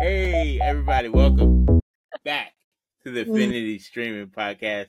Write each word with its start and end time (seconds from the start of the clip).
Hey, 0.00 0.60
everybody, 0.62 1.08
welcome 1.08 1.80
back 2.24 2.52
to 3.02 3.10
the 3.10 3.22
Affinity 3.22 3.78
Streaming 3.80 4.28
Podcast. 4.28 4.86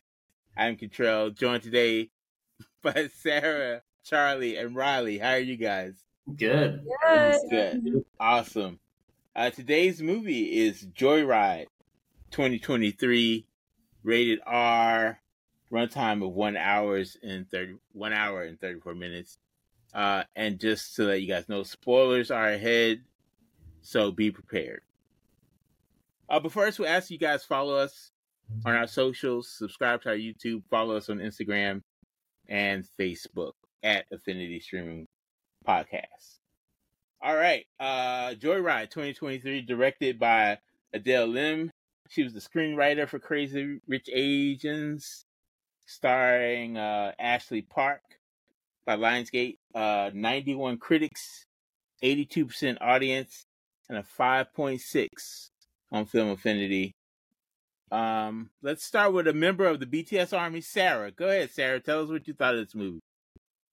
I'm 0.56 0.78
Contrell, 0.78 1.32
joined 1.32 1.64
today 1.64 2.12
by 2.84 3.10
Sarah, 3.16 3.82
Charlie, 4.04 4.58
and 4.58 4.76
Riley. 4.76 5.18
How 5.18 5.32
are 5.32 5.40
you 5.40 5.58
guys? 5.58 6.04
Good. 6.36 6.86
Good. 7.12 7.50
Good. 7.50 8.06
Awesome. 8.20 8.80
Uh, 9.36 9.50
today's 9.50 10.02
movie 10.02 10.60
is 10.60 10.82
Joy 10.94 11.24
Ride 11.24 11.68
2023, 12.32 13.48
rated 14.04 14.40
R, 14.46 15.20
runtime 15.72 16.24
of 16.26 16.34
one 16.34 16.56
hours 16.56 17.18
and 17.24 17.50
30, 17.50 17.78
one 17.94 18.14
hour 18.14 18.44
and 18.44 18.60
34 18.60 18.94
minutes. 18.94 19.40
Uh, 19.94 20.24
and 20.36 20.60
just 20.60 20.96
to 20.98 21.04
let 21.06 21.22
you 21.22 21.28
guys 21.28 21.50
know, 21.50 21.64
spoilers 21.64 22.30
are 22.30 22.50
ahead, 22.50 23.02
so 23.82 24.12
be 24.12 24.32
prepared. 24.32 24.82
Uh, 26.30 26.40
but 26.40 26.52
first, 26.52 26.80
we 26.80 26.86
ask 26.86 27.10
you 27.10 27.18
guys 27.18 27.44
follow 27.44 27.76
us 27.76 28.12
on 28.66 28.76
our 28.76 28.88
socials, 28.88 29.50
subscribe 29.50 30.02
to 30.04 30.10
our 30.10 30.16
YouTube, 30.16 30.64
follow 30.70 30.96
us 30.96 31.10
on 31.10 31.18
Instagram 31.18 31.82
and 32.48 32.86
Facebook 33.00 33.54
at 33.84 34.06
Affinity 34.12 34.60
Streaming 34.60 35.08
Podcast. 35.68 36.40
All 37.22 37.36
right, 37.36 37.66
uh, 37.80 38.34
Joy 38.36 38.60
Ride 38.60 38.92
2023, 38.92 39.62
directed 39.62 40.20
by 40.20 40.60
Adele 40.94 41.28
Lim. 41.28 41.72
She 42.10 42.24
was 42.24 42.34
the 42.34 42.40
screenwriter 42.40 43.08
for 43.08 43.20
Crazy 43.20 43.80
Rich 43.88 44.10
Asians, 44.12 45.26
starring 45.86 46.78
uh, 46.78 47.12
Ashley 47.20 47.62
Park 47.62 48.02
by 48.86 48.96
Lionsgate. 48.96 49.58
Uh, 49.76 50.10
91 50.14 50.78
critics, 50.78 51.46
82% 52.04 52.78
audience, 52.82 53.46
and 53.90 53.98
a 53.98 54.04
5.6 54.04 55.50
on 55.92 56.06
Film 56.06 56.30
Affinity. 56.30 56.96
Um, 57.92 58.52
let's 58.62 58.86
start 58.86 59.14
with 59.14 59.28
a 59.28 59.34
member 59.34 59.66
of 59.66 59.80
the 59.80 59.88
BTS 59.88 60.38
Army, 60.38 60.62
Sarah. 60.62 61.12
Go 61.12 61.28
ahead, 61.28 61.50
Sarah. 61.50 61.80
Tell 61.80 62.04
us 62.04 62.10
what 62.10 62.28
you 62.28 62.34
thought 62.34 62.54
of 62.56 62.66
this 62.66 62.76
movie. 62.76 63.00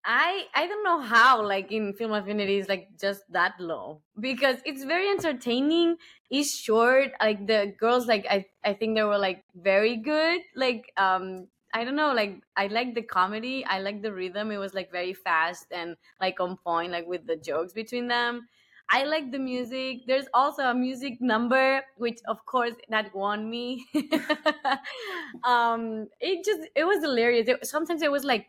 I 0.08 0.46
I 0.54 0.68
don't 0.68 0.84
know 0.84 1.00
how 1.00 1.44
like 1.44 1.72
in 1.72 1.92
film 1.92 2.12
affinity 2.12 2.58
is 2.58 2.68
like 2.68 2.90
just 2.98 3.24
that 3.32 3.54
low 3.58 4.02
because 4.18 4.58
it's 4.64 4.84
very 4.84 5.10
entertaining. 5.10 5.96
It's 6.30 6.56
short. 6.56 7.10
Like 7.20 7.48
the 7.48 7.74
girls 7.76 8.06
like 8.06 8.24
I 8.30 8.46
I 8.64 8.74
think 8.74 8.94
they 8.94 9.02
were 9.02 9.18
like 9.18 9.44
very 9.56 9.96
good. 9.96 10.42
Like 10.54 10.92
um 10.96 11.48
I 11.74 11.84
don't 11.84 11.96
know 11.96 12.14
like 12.14 12.40
I 12.56 12.68
like 12.68 12.94
the 12.94 13.02
comedy. 13.02 13.64
I 13.64 13.80
like 13.80 14.00
the 14.00 14.12
rhythm. 14.12 14.52
It 14.52 14.58
was 14.58 14.74
like 14.74 14.92
very 14.92 15.12
fast 15.12 15.66
and 15.72 15.96
like 16.20 16.38
on 16.38 16.56
point 16.56 16.92
like 16.92 17.08
with 17.08 17.26
the 17.26 17.36
jokes 17.36 17.72
between 17.72 18.06
them. 18.06 18.46
I 18.88 19.04
like 19.04 19.32
the 19.32 19.38
music. 19.38 20.06
There's 20.06 20.26
also 20.32 20.62
a 20.62 20.74
music 20.74 21.20
number, 21.20 21.82
which 21.96 22.20
of 22.28 22.44
course 22.46 22.74
that 22.88 23.14
won 23.14 23.50
me. 23.50 23.86
um, 25.44 26.08
it 26.20 26.44
just 26.44 26.68
it 26.74 26.84
was 26.84 27.00
hilarious. 27.02 27.48
It, 27.48 27.66
sometimes 27.66 28.02
it 28.02 28.10
was 28.10 28.24
like 28.24 28.48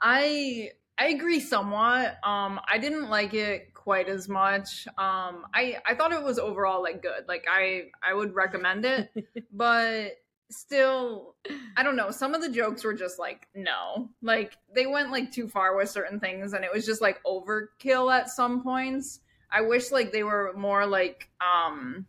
I 0.00 0.72
I 0.98 1.08
agree 1.08 1.40
somewhat. 1.40 2.18
Um, 2.24 2.60
I 2.68 2.78
didn't 2.78 3.08
like 3.10 3.34
it 3.34 3.74
quite 3.74 4.08
as 4.08 4.28
much. 4.28 4.86
Um, 4.98 5.46
I 5.54 5.78
I 5.86 5.94
thought 5.94 6.12
it 6.12 6.22
was 6.22 6.38
overall 6.38 6.82
like 6.82 7.02
good. 7.02 7.24
Like 7.28 7.46
I 7.50 7.90
I 8.02 8.14
would 8.14 8.34
recommend 8.34 8.84
it, 8.84 9.10
but 9.52 10.12
still, 10.50 11.34
I 11.76 11.82
don't 11.82 11.96
know. 11.96 12.10
Some 12.10 12.34
of 12.34 12.42
the 12.42 12.50
jokes 12.50 12.84
were 12.84 12.94
just 12.94 13.18
like 13.18 13.48
no, 13.54 14.10
like 14.22 14.56
they 14.74 14.86
went 14.86 15.10
like 15.12 15.32
too 15.32 15.48
far 15.48 15.76
with 15.76 15.90
certain 15.90 16.20
things, 16.20 16.52
and 16.52 16.64
it 16.64 16.72
was 16.72 16.86
just 16.86 17.00
like 17.00 17.22
overkill 17.24 18.12
at 18.12 18.30
some 18.30 18.62
points. 18.62 19.21
I 19.52 19.60
wish 19.60 19.92
like 19.92 20.12
they 20.12 20.22
were 20.22 20.52
more 20.56 20.86
like 20.86 21.28
um. 21.40 22.06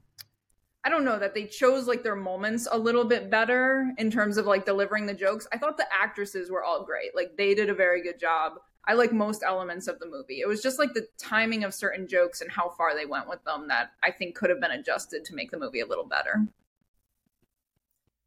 I 0.85 0.89
don't 0.89 1.05
know 1.05 1.17
that 1.17 1.33
they 1.33 1.45
chose 1.45 1.87
like 1.87 2.03
their 2.03 2.15
moments 2.15 2.67
a 2.69 2.77
little 2.77 3.05
bit 3.05 3.29
better 3.29 3.93
in 3.97 4.11
terms 4.11 4.35
of 4.35 4.45
like 4.45 4.65
delivering 4.65 5.05
the 5.05 5.13
jokes. 5.13 5.47
I 5.53 5.57
thought 5.57 5.77
the 5.77 5.87
actresses 5.93 6.51
were 6.51 6.61
all 6.61 6.83
great. 6.83 7.15
Like 7.15 7.37
they 7.37 7.55
did 7.55 7.69
a 7.69 7.73
very 7.73 8.03
good 8.03 8.19
job. 8.19 8.53
I 8.85 8.93
like 8.95 9.13
most 9.13 9.43
elements 9.43 9.87
of 9.87 9.99
the 9.99 10.05
movie. 10.05 10.41
It 10.41 10.47
was 10.47 10.61
just 10.61 10.79
like 10.79 10.93
the 10.93 11.07
timing 11.17 11.63
of 11.63 11.73
certain 11.73 12.05
jokes 12.05 12.41
and 12.41 12.51
how 12.51 12.67
far 12.77 12.93
they 12.95 13.05
went 13.05 13.29
with 13.29 13.41
them 13.45 13.69
that 13.69 13.91
I 14.03 14.11
think 14.11 14.35
could 14.35 14.49
have 14.49 14.59
been 14.59 14.71
adjusted 14.71 15.23
to 15.25 15.35
make 15.35 15.51
the 15.51 15.57
movie 15.57 15.79
a 15.79 15.85
little 15.85 16.03
better. 16.03 16.45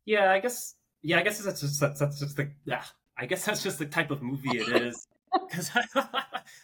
Yeah, 0.07 0.33
I 0.33 0.39
guess. 0.39 0.77
Yeah, 1.03 1.19
I 1.19 1.23
guess 1.23 1.39
that's 1.41 1.61
just 1.61 1.79
that's, 1.79 2.01
that's 2.01 2.21
just 2.21 2.39
the. 2.39 2.51
Yeah, 2.65 2.85
I 3.19 3.27
guess 3.27 3.45
that's 3.45 3.63
just 3.63 3.79
the 3.79 3.85
type 3.85 4.11
of 4.11 4.23
movie 4.23 4.57
it 4.57 4.69
is. 4.83 5.07
Because 5.49 5.71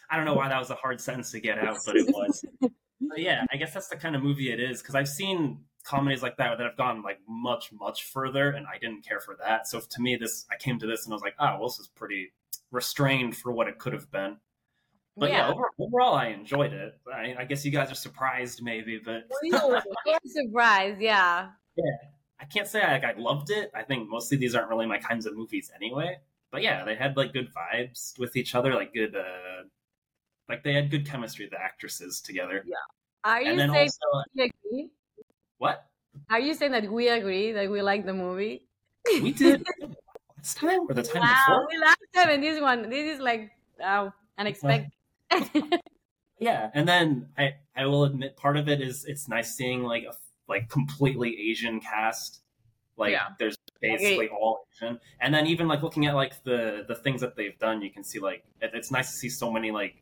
I 0.09 0.15
don't 0.15 0.25
know 0.25 0.33
why 0.33 0.49
that 0.49 0.59
was 0.59 0.69
a 0.69 0.75
hard 0.75 0.99
sentence 0.99 1.31
to 1.31 1.39
get 1.39 1.59
out, 1.59 1.77
but 1.85 1.95
it 1.95 2.07
was. 2.07 2.43
But 2.59 3.19
yeah, 3.19 3.45
I 3.51 3.57
guess 3.57 3.73
that's 3.73 3.87
the 3.87 3.95
kind 3.95 4.15
of 4.15 4.23
movie 4.23 4.51
it 4.51 4.59
is. 4.59 4.81
Because 4.81 4.95
I've 4.95 5.07
seen 5.07 5.59
comedies 5.83 6.23
like 6.23 6.37
that 6.37 6.57
that 6.57 6.63
have 6.63 6.77
gone 6.77 7.01
like 7.01 7.19
much 7.27 7.71
much 7.71 8.05
further, 8.05 8.49
and 8.49 8.65
I 8.65 8.77
didn't 8.79 9.05
care 9.05 9.19
for 9.19 9.37
that. 9.43 9.67
So 9.67 9.79
to 9.79 10.01
me, 10.01 10.15
this 10.15 10.45
I 10.51 10.55
came 10.55 10.79
to 10.79 10.87
this 10.87 11.05
and 11.05 11.13
I 11.13 11.15
was 11.15 11.21
like, 11.21 11.35
oh, 11.39 11.57
well, 11.59 11.67
this 11.67 11.79
is 11.79 11.87
pretty 11.87 12.33
restrained 12.71 13.37
for 13.37 13.51
what 13.51 13.67
it 13.67 13.77
could 13.77 13.93
have 13.93 14.09
been. 14.11 14.37
But 15.15 15.29
yeah, 15.29 15.49
over, 15.49 15.69
overall, 15.79 16.15
I 16.15 16.27
enjoyed 16.27 16.73
it. 16.73 16.99
I, 17.13 17.35
I 17.39 17.45
guess 17.45 17.63
you 17.63 17.71
guys 17.71 17.91
are 17.91 17.95
surprised, 17.95 18.63
maybe, 18.63 18.99
but 19.03 19.27
I'm 19.43 19.51
surprised. 19.51 21.01
Yeah. 21.77 21.93
I 22.39 22.45
can't 22.45 22.67
say 22.67 22.81
I, 22.81 22.93
like, 22.93 23.03
I 23.03 23.13
loved 23.17 23.51
it. 23.51 23.71
I 23.75 23.83
think 23.83 24.09
mostly 24.09 24.37
these 24.37 24.55
aren't 24.55 24.69
really 24.69 24.87
my 24.87 24.97
kinds 24.97 25.25
of 25.25 25.37
movies 25.37 25.71
anyway. 25.75 26.17
But 26.53 26.61
yeah, 26.61 26.85
they 26.85 26.95
had 26.95 27.17
like 27.17 27.33
good 27.33 27.51
vibes 27.51 28.17
with 28.19 28.35
each 28.37 28.53
other, 28.53 28.75
like 28.75 28.93
good, 28.93 29.15
uh, 29.15 29.63
like 30.47 30.63
they 30.63 30.73
had 30.73 30.91
good 30.91 31.07
chemistry, 31.07 31.49
the 31.49 31.59
actresses 31.59 32.21
together. 32.21 32.63
Yeah. 32.67 32.75
Are 33.23 33.41
you 33.41 33.57
saying 33.57 33.71
also, 33.71 34.29
we 34.35 34.43
agree? 34.43 34.91
what 35.57 35.89
Are 36.29 36.39
you 36.39 36.53
saying 36.53 36.73
that 36.73 36.91
we 36.91 37.09
agree 37.09 37.53
that 37.53 37.71
we 37.71 37.81
like 37.81 38.05
the 38.05 38.13
movie? 38.13 38.67
we 39.23 39.31
did 39.33 39.65
last 40.37 40.57
time 40.57 40.81
or 40.87 40.93
the 40.93 41.01
time 41.01 41.21
wow, 41.21 41.33
before? 41.47 41.67
we 41.71 41.77
liked 41.79 42.01
it, 42.13 42.29
and 42.29 42.43
this 42.43 42.61
one, 42.61 42.89
this 42.89 43.15
is 43.15 43.19
like 43.19 43.51
uh, 43.83 44.11
unexpected. 44.37 44.91
Yeah, 46.39 46.69
and 46.73 46.87
then 46.87 47.29
I 47.37 47.55
I 47.75 47.85
will 47.85 48.03
admit 48.03 48.35
part 48.35 48.57
of 48.57 48.67
it 48.67 48.81
is 48.81 49.05
it's 49.05 49.27
nice 49.27 49.55
seeing 49.55 49.83
like 49.83 50.03
a 50.03 50.13
like 50.47 50.69
completely 50.69 51.49
Asian 51.49 51.79
cast. 51.79 52.41
Like 52.97 53.11
Yeah. 53.13 53.29
there's 53.39 53.55
basically 53.83 54.29
all 54.29 54.67
Asian, 54.75 54.99
and 55.19 55.33
then 55.33 55.47
even 55.47 55.67
like 55.67 55.83
looking 55.83 56.05
at 56.07 56.15
like 56.15 56.43
the 56.43 56.85
the 56.87 56.95
things 56.95 57.21
that 57.21 57.35
they've 57.35 57.57
done, 57.59 57.81
you 57.81 57.91
can 57.91 58.03
see 58.03 58.19
like 58.19 58.43
it, 58.61 58.71
it's 58.73 58.91
nice 58.91 59.11
to 59.11 59.17
see 59.17 59.29
so 59.29 59.51
many 59.51 59.71
like 59.71 60.01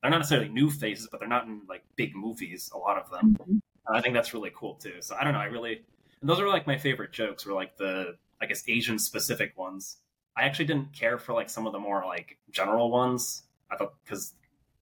they're 0.00 0.10
not 0.10 0.18
necessarily 0.18 0.48
new 0.48 0.70
faces, 0.70 1.08
but 1.10 1.20
they're 1.20 1.28
not 1.28 1.46
in 1.46 1.62
like 1.68 1.84
big 1.96 2.14
movies. 2.14 2.70
A 2.74 2.78
lot 2.78 2.98
of 2.98 3.10
them, 3.10 3.36
and 3.46 3.62
I 3.88 4.00
think 4.00 4.14
that's 4.14 4.32
really 4.32 4.52
cool 4.54 4.74
too. 4.74 4.94
So 5.00 5.16
I 5.16 5.24
don't 5.24 5.32
know, 5.32 5.40
I 5.40 5.46
really 5.46 5.82
and 6.20 6.30
those 6.30 6.40
are 6.40 6.48
like 6.48 6.66
my 6.66 6.78
favorite 6.78 7.12
jokes. 7.12 7.46
Were 7.46 7.52
like 7.52 7.76
the 7.76 8.16
I 8.40 8.46
guess 8.46 8.64
Asian 8.68 8.98
specific 8.98 9.56
ones. 9.56 9.98
I 10.36 10.42
actually 10.42 10.66
didn't 10.66 10.92
care 10.92 11.18
for 11.18 11.32
like 11.32 11.48
some 11.48 11.66
of 11.66 11.72
the 11.72 11.78
more 11.78 12.04
like 12.04 12.38
general 12.50 12.90
ones. 12.90 13.44
I 13.70 13.76
thought 13.76 13.94
because 14.04 14.34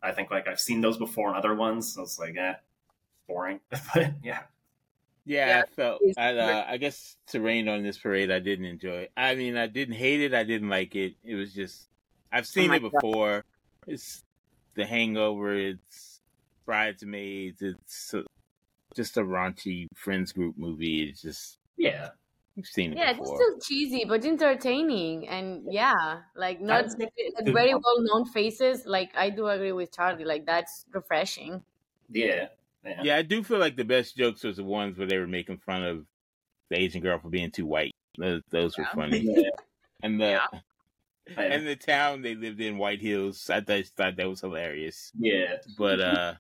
I 0.03 0.13
think 0.13 0.31
like 0.31 0.49
I've 0.49 0.61
seen 0.61 0.81
those 0.81 0.99
before 0.99 1.31
in 1.31 1.37
other 1.37 1.55
ones. 1.55 1.95
So 1.95 2.03
it's 2.03 2.19
like, 2.19 2.37
eh, 2.37 2.55
boring. 3.27 3.61
but 3.95 4.15
yeah, 4.23 4.43
Yeah, 5.25 5.47
Yeah, 5.49 5.63
I 5.63 5.75
felt. 5.75 6.03
I, 6.19 6.37
uh, 6.37 6.65
I 6.69 6.77
guess 6.77 7.17
to 7.29 7.41
rain 7.41 7.69
on 7.69 7.83
this 7.83 7.99
parade, 7.99 8.31
I 8.31 8.41
didn't 8.41 8.67
enjoy. 8.67 9.09
it. 9.09 9.13
I 9.17 9.35
mean, 9.35 9.57
I 9.57 9.67
didn't 9.67 9.95
hate 9.95 10.21
it. 10.21 10.35
I 10.35 10.45
didn't 10.45 10.69
like 10.69 10.95
it. 10.95 11.15
It 11.25 11.35
was 11.35 11.55
just 11.55 11.89
I've 12.33 12.47
seen 12.47 12.69
my 12.69 12.77
it 12.77 12.83
before. 12.83 13.45
It's 13.87 14.23
The 14.75 14.85
Hangover. 14.87 15.55
It's 15.55 16.21
Bridesmaids. 16.67 17.63
It's 17.63 18.15
just 18.95 19.17
a 19.17 19.23
raunchy 19.23 19.87
friends 19.95 20.33
group 20.33 20.57
movie. 20.57 21.05
It's 21.05 21.23
just 21.23 21.59
yeah. 21.77 22.11
we've 22.57 22.67
seen 22.67 22.93
it 22.93 22.99
yeah, 22.99 23.11
it's 23.11 23.27
still 23.27 23.59
cheesy 23.61 24.05
but 24.05 24.25
entertaining, 24.25 25.29
and 25.29 25.65
yeah, 25.71 26.21
like 26.37 26.61
not 26.61 26.87
That's- 26.87 26.97
like, 26.99 27.55
very 27.55 27.75
well 27.75 28.01
known 28.01 28.25
faces. 28.27 28.87
Like 28.87 29.11
I 29.17 29.31
do 29.31 29.49
agree 29.49 29.73
with 29.73 29.93
Charlie. 29.93 30.25
Like 30.25 30.47
that's 30.47 30.87
refreshing. 30.93 31.63
Yeah, 32.11 32.49
yeah, 32.85 33.03
Yeah, 33.03 33.17
I 33.17 33.23
do 33.23 33.43
feel 33.43 33.59
like 33.59 33.77
the 33.77 33.85
best 33.85 34.17
jokes 34.17 34.45
was 34.45 34.57
the 34.57 34.65
ones 34.65 34.99
where 34.99 35.07
they 35.07 35.19
were 35.19 35.27
making 35.27 35.59
fun 35.59 35.85
of 35.85 36.07
the 36.71 36.79
Asian 36.79 37.01
girl 37.01 37.19
for 37.19 37.29
being 37.29 37.51
too 37.51 37.67
white. 37.67 37.93
Those, 38.19 38.43
those 38.51 38.79
were 38.79 38.89
funny. 38.95 39.21
Yeah. 39.25 39.51
And 40.03 40.21
the 40.21 40.27
Yeah. 40.27 40.47
and 41.37 41.67
the 41.67 41.77
town 41.77 42.21
they 42.23 42.35
lived 42.35 42.61
in, 42.61 42.77
White 42.77 43.01
Hills, 43.01 43.49
I 43.49 43.61
just 43.61 43.97
thought 43.97 44.17
that 44.17 44.29
was 44.29 44.43
hilarious. 44.43 45.11
yeah. 45.19 45.57
But 45.79 46.01
uh, 46.01 46.35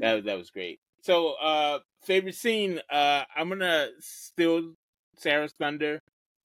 that 0.00 0.24
that 0.24 0.36
was 0.36 0.50
great. 0.50 0.80
So, 1.02 1.34
uh, 1.34 1.78
favorite 2.02 2.34
scene. 2.34 2.80
Uh, 2.90 3.22
I'm 3.36 3.48
gonna 3.48 3.90
steal 4.00 4.72
Sarah's 5.16 5.54
thunder, 5.58 6.00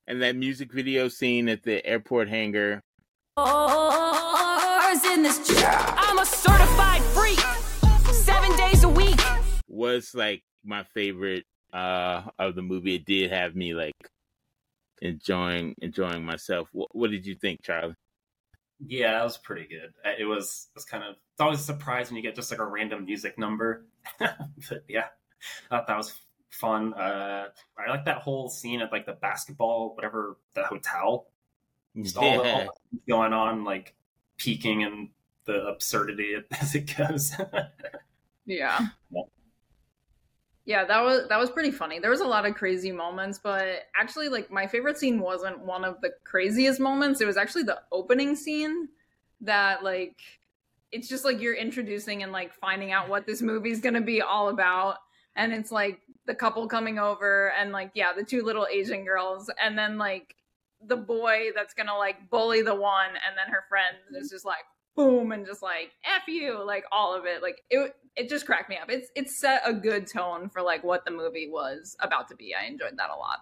and 0.05 0.21
that 0.21 0.35
music 0.35 0.71
video 0.71 1.07
scene 1.07 1.49
at 1.49 1.63
the 1.63 1.83
airport 1.83 2.29
hangar. 2.29 2.81
in 3.38 5.23
this 5.23 5.39
I'm 5.97 6.19
a 6.19 6.25
certified 6.25 7.01
freak. 7.01 7.31
Was 9.71 10.13
like 10.13 10.44
my 10.63 10.83
favorite 10.83 11.45
uh 11.73 12.23
of 12.38 12.56
the 12.56 12.62
movie. 12.62 12.95
It 12.95 13.06
did 13.06 13.31
have 13.31 13.56
me 13.56 13.73
like 13.73 13.95
enjoying 15.01 15.75
enjoying 15.81 16.25
myself. 16.25 16.68
What, 16.71 16.94
what 16.95 17.12
did 17.12 17.25
you 17.25 17.35
think, 17.35 17.62
Charlie? 17.63 17.95
Yeah, 18.85 19.13
that 19.13 19.23
was 19.23 19.38
pretty 19.38 19.68
good. 19.68 19.94
It 20.19 20.25
was 20.25 20.68
it 20.73 20.75
was 20.75 20.85
kind 20.85 21.03
of 21.03 21.12
it's 21.12 21.41
always 21.41 21.59
a 21.59 21.63
surprise 21.63 22.09
when 22.09 22.18
you 22.18 22.23
get 22.23 22.35
just 22.35 22.51
like 22.51 22.59
a 22.59 22.65
random 22.65 23.06
music 23.06 23.38
number. 23.38 23.85
but 24.19 24.83
yeah, 24.88 25.06
I 25.69 25.77
thought 25.77 25.88
that 25.88 25.97
was 25.97 26.13
fun. 26.50 26.94
Uh, 26.94 27.47
I 27.77 27.89
like 27.89 28.06
that 28.06 28.17
whole 28.17 28.50
scene 28.50 28.81
at 28.81 28.91
like 28.91 29.06
the 29.06 29.13
basketball, 29.13 29.95
whatever 29.95 30.38
the 30.53 30.63
hotel. 30.63 31.27
Just 32.01 32.17
all, 32.17 32.44
the, 32.44 32.51
all 32.51 32.74
the 32.91 33.00
going 33.07 33.33
on, 33.33 33.63
like 33.63 33.95
peaking 34.38 34.83
and 34.83 35.09
the 35.45 35.67
absurdity 35.67 36.35
as 36.62 36.75
it 36.75 36.95
goes. 36.97 37.33
Yeah. 38.45 38.88
Yeah. 39.12 39.21
Yeah, 40.71 40.85
that 40.85 41.03
was 41.03 41.27
that 41.27 41.38
was 41.38 41.50
pretty 41.50 41.69
funny. 41.69 42.00
There 42.00 42.12
was 42.12 42.21
a 42.21 42.25
lot 42.25 42.45
of 42.45 42.56
crazy 42.56 42.94
moments, 42.94 43.38
but 43.38 43.89
actually 43.94 44.29
like 44.29 44.50
my 44.50 44.65
favorite 44.65 44.97
scene 44.97 45.19
wasn't 45.19 45.59
one 45.59 45.83
of 45.83 46.00
the 46.00 46.12
craziest 46.23 46.79
moments. 46.79 47.19
It 47.19 47.25
was 47.25 47.35
actually 47.35 47.63
the 47.63 47.81
opening 47.91 48.38
scene 48.38 48.88
that 49.41 49.83
like 49.83 50.21
it's 50.94 51.09
just 51.09 51.25
like 51.25 51.41
you're 51.41 51.56
introducing 51.56 52.23
and 52.23 52.31
like 52.31 52.53
finding 52.53 52.94
out 52.94 53.09
what 53.09 53.27
this 53.27 53.41
movie's 53.41 53.81
going 53.81 53.95
to 53.95 54.01
be 54.01 54.21
all 54.21 54.47
about 54.47 55.00
and 55.35 55.51
it's 55.51 55.73
like 55.73 56.00
the 56.25 56.33
couple 56.33 56.65
coming 56.69 56.97
over 56.97 57.51
and 57.59 57.74
like 57.74 57.91
yeah, 57.94 58.13
the 58.13 58.24
two 58.24 58.41
little 58.41 58.65
Asian 58.71 59.03
girls 59.03 59.51
and 59.62 59.77
then 59.77 59.97
like 59.97 60.38
the 60.88 60.95
boy 60.95 61.50
that's 61.53 61.74
to 61.74 61.97
like 61.97 62.29
bully 62.29 62.62
the 62.62 62.74
one 62.74 63.09
and 63.09 63.38
then 63.38 63.53
her 63.53 63.65
friend 63.67 63.97
is 64.15 64.29
just 64.29 64.45
like 64.45 64.63
boom 64.95 65.31
and 65.31 65.45
just 65.45 65.61
like 65.61 65.91
f 66.03 66.27
you 66.27 66.63
like 66.65 66.85
all 66.91 67.15
of 67.15 67.25
it. 67.25 67.41
Like 67.41 67.61
it 67.69 67.95
it 68.15 68.29
just 68.29 68.45
cracked 68.45 68.69
me 68.69 68.77
up. 68.77 68.89
It's 68.89 69.09
it 69.15 69.29
set 69.29 69.61
a 69.65 69.73
good 69.73 70.07
tone 70.07 70.49
for 70.49 70.61
like 70.61 70.83
what 70.83 71.05
the 71.05 71.11
movie 71.11 71.49
was 71.49 71.95
about 71.99 72.27
to 72.29 72.35
be. 72.35 72.53
I 72.53 72.65
enjoyed 72.65 72.97
that 72.97 73.09
a 73.09 73.15
lot. 73.15 73.39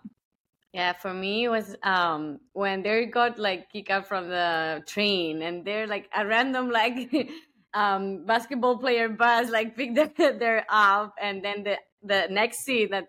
Yeah, 0.73 0.93
for 0.93 1.13
me 1.13 1.45
it 1.45 1.49
was 1.49 1.75
um 1.83 2.39
when 2.53 2.83
they 2.83 3.05
got 3.05 3.39
like 3.39 3.71
kicked 3.71 3.89
out 3.89 4.07
from 4.07 4.29
the 4.29 4.83
train 4.85 5.41
and 5.41 5.65
they're 5.65 5.87
like 5.87 6.09
a 6.15 6.25
random 6.25 6.69
like 6.69 7.11
um 7.73 8.25
basketball 8.25 8.77
player 8.77 9.09
buzz 9.09 9.49
like 9.49 9.75
picked 9.75 9.95
them 9.95 10.11
they're 10.39 10.65
up 10.69 11.13
and 11.21 11.43
then 11.43 11.63
the 11.63 11.77
the 12.03 12.27
next 12.29 12.59
scene 12.65 12.89
that 12.89 13.05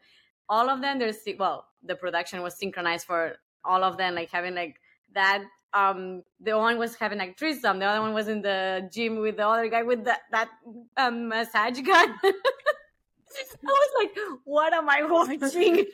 all 0.48 0.69
of 0.69 0.81
them 0.81 0.98
they're 0.98 1.12
well 1.38 1.66
the 1.82 1.94
production 1.94 2.42
was 2.42 2.58
synchronized 2.58 3.06
for 3.06 3.37
all 3.64 3.84
of 3.84 3.96
them 3.96 4.14
like 4.14 4.31
having 4.31 4.54
like 4.54 4.81
that 5.14 5.42
um 5.72 6.22
the 6.40 6.56
one 6.56 6.78
was 6.78 6.96
having 6.96 7.19
like 7.19 7.38
threesome 7.38 7.78
the 7.78 7.87
other 7.87 8.00
one 8.00 8.12
was 8.12 8.28
in 8.28 8.43
the 8.43 8.88
gym 8.93 9.19
with 9.19 9.37
the 9.37 9.46
other 9.46 9.69
guy 9.69 9.82
with 9.82 10.05
that 10.05 10.22
that 10.31 10.50
um 10.96 11.28
massage 11.28 11.81
gun 11.82 12.19
I 13.67 13.70
was 13.72 13.90
like, 13.99 14.40
what 14.44 14.72
am 14.72 14.88
I 14.88 15.02
watching? 15.05 15.87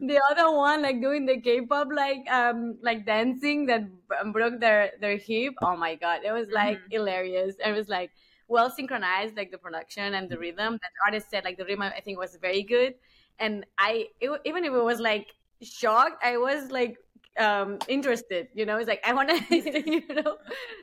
the 0.00 0.20
other 0.30 0.50
one 0.56 0.82
like 0.82 1.00
doing 1.00 1.26
the 1.26 1.40
K-pop 1.40 1.88
like 1.94 2.28
um 2.30 2.78
like 2.82 3.06
dancing 3.06 3.66
that 3.66 3.82
b- 4.08 4.30
broke 4.32 4.60
their 4.60 4.92
their 5.00 5.16
hip. 5.16 5.54
Oh 5.62 5.76
my 5.76 5.94
god, 5.94 6.22
it 6.24 6.32
was 6.32 6.48
like 6.50 6.80
Mhm. 6.80 6.90
hilarious. 6.90 7.56
It 7.64 7.72
was 7.72 7.88
like 7.88 8.12
well 8.48 8.70
synchronized, 8.70 9.36
like 9.36 9.50
the 9.50 9.58
production 9.58 10.14
and 10.14 10.28
the 10.30 10.38
rhythm. 10.38 10.72
That 10.74 10.92
artist 11.06 11.30
said 11.30 11.44
like 11.44 11.56
the 11.56 11.64
rhythm 11.64 11.82
I 11.82 12.00
think 12.00 12.18
was 12.18 12.36
very 12.36 12.62
good, 12.62 12.94
and 13.38 13.64
I 13.78 14.08
it, 14.20 14.30
even 14.44 14.64
if 14.64 14.72
it 14.72 14.82
was 14.82 15.00
like 15.00 15.34
shocked, 15.62 16.22
I 16.24 16.36
was 16.36 16.70
like 16.70 16.96
um 17.38 17.78
interested. 17.88 18.48
You 18.54 18.66
know, 18.66 18.76
it's 18.76 18.88
like 18.88 19.02
I 19.06 19.12
want 19.14 19.28
to 19.30 19.56
you 19.90 20.06
know 20.08 20.36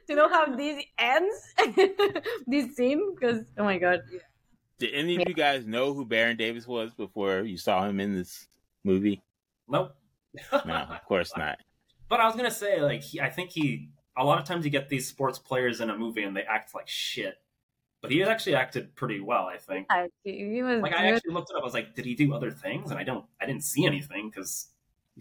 to 0.08 0.16
know 0.16 0.30
how 0.30 0.56
this 0.56 0.84
ends 0.98 1.54
this 2.48 2.76
scene 2.76 3.14
because 3.16 3.46
oh 3.58 3.64
my 3.64 3.78
god. 3.78 4.02
Did 4.80 4.94
any 4.94 5.22
of 5.22 5.28
you 5.28 5.34
guys 5.34 5.66
know 5.66 5.94
who 5.94 6.06
Baron 6.06 6.38
Davis 6.38 6.66
was 6.66 6.94
before 6.94 7.42
you 7.42 7.58
saw 7.58 7.86
him 7.86 8.00
in 8.00 8.16
this 8.16 8.48
movie? 8.84 9.22
nope. 9.68 9.96
No, 10.66 10.74
of 10.76 11.04
course 11.06 11.34
not. 11.36 11.58
But 12.08 12.20
I 12.20 12.26
was 12.26 12.36
gonna 12.36 12.52
say, 12.52 12.82
like, 12.82 13.02
he, 13.02 13.20
I 13.20 13.30
think 13.30 13.50
he. 13.52 13.90
A 14.18 14.24
lot 14.24 14.38
of 14.40 14.46
times 14.46 14.66
you 14.66 14.72
get 14.72 14.90
these 14.90 15.08
sports 15.08 15.40
players 15.40 15.80
in 15.82 15.90
a 15.90 15.98
movie 15.98 16.24
and 16.24 16.36
they 16.36 16.42
act 16.44 16.74
like 16.76 16.88
shit, 16.88 17.36
but 18.02 18.12
he 18.12 18.22
actually 18.24 18.56
acted 18.56 18.96
pretty 18.96 19.20
well. 19.22 19.46
I 19.46 19.58
think. 19.58 19.88
I- 19.90 20.10
He 20.24 20.62
was 20.62 20.82
Like 20.82 20.94
I 20.94 21.08
actually 21.12 21.34
looked 21.34 21.50
it 21.52 21.56
up. 21.56 21.62
I 21.62 21.66
was 21.66 21.74
like, 21.74 21.96
did 21.96 22.06
he 22.06 22.16
do 22.16 22.34
other 22.34 22.52
things? 22.52 22.92
And 22.92 23.00
I 23.00 23.04
don't. 23.04 23.26
I 23.42 23.46
didn't 23.46 23.64
see 23.64 23.86
anything 23.86 24.30
because 24.30 24.68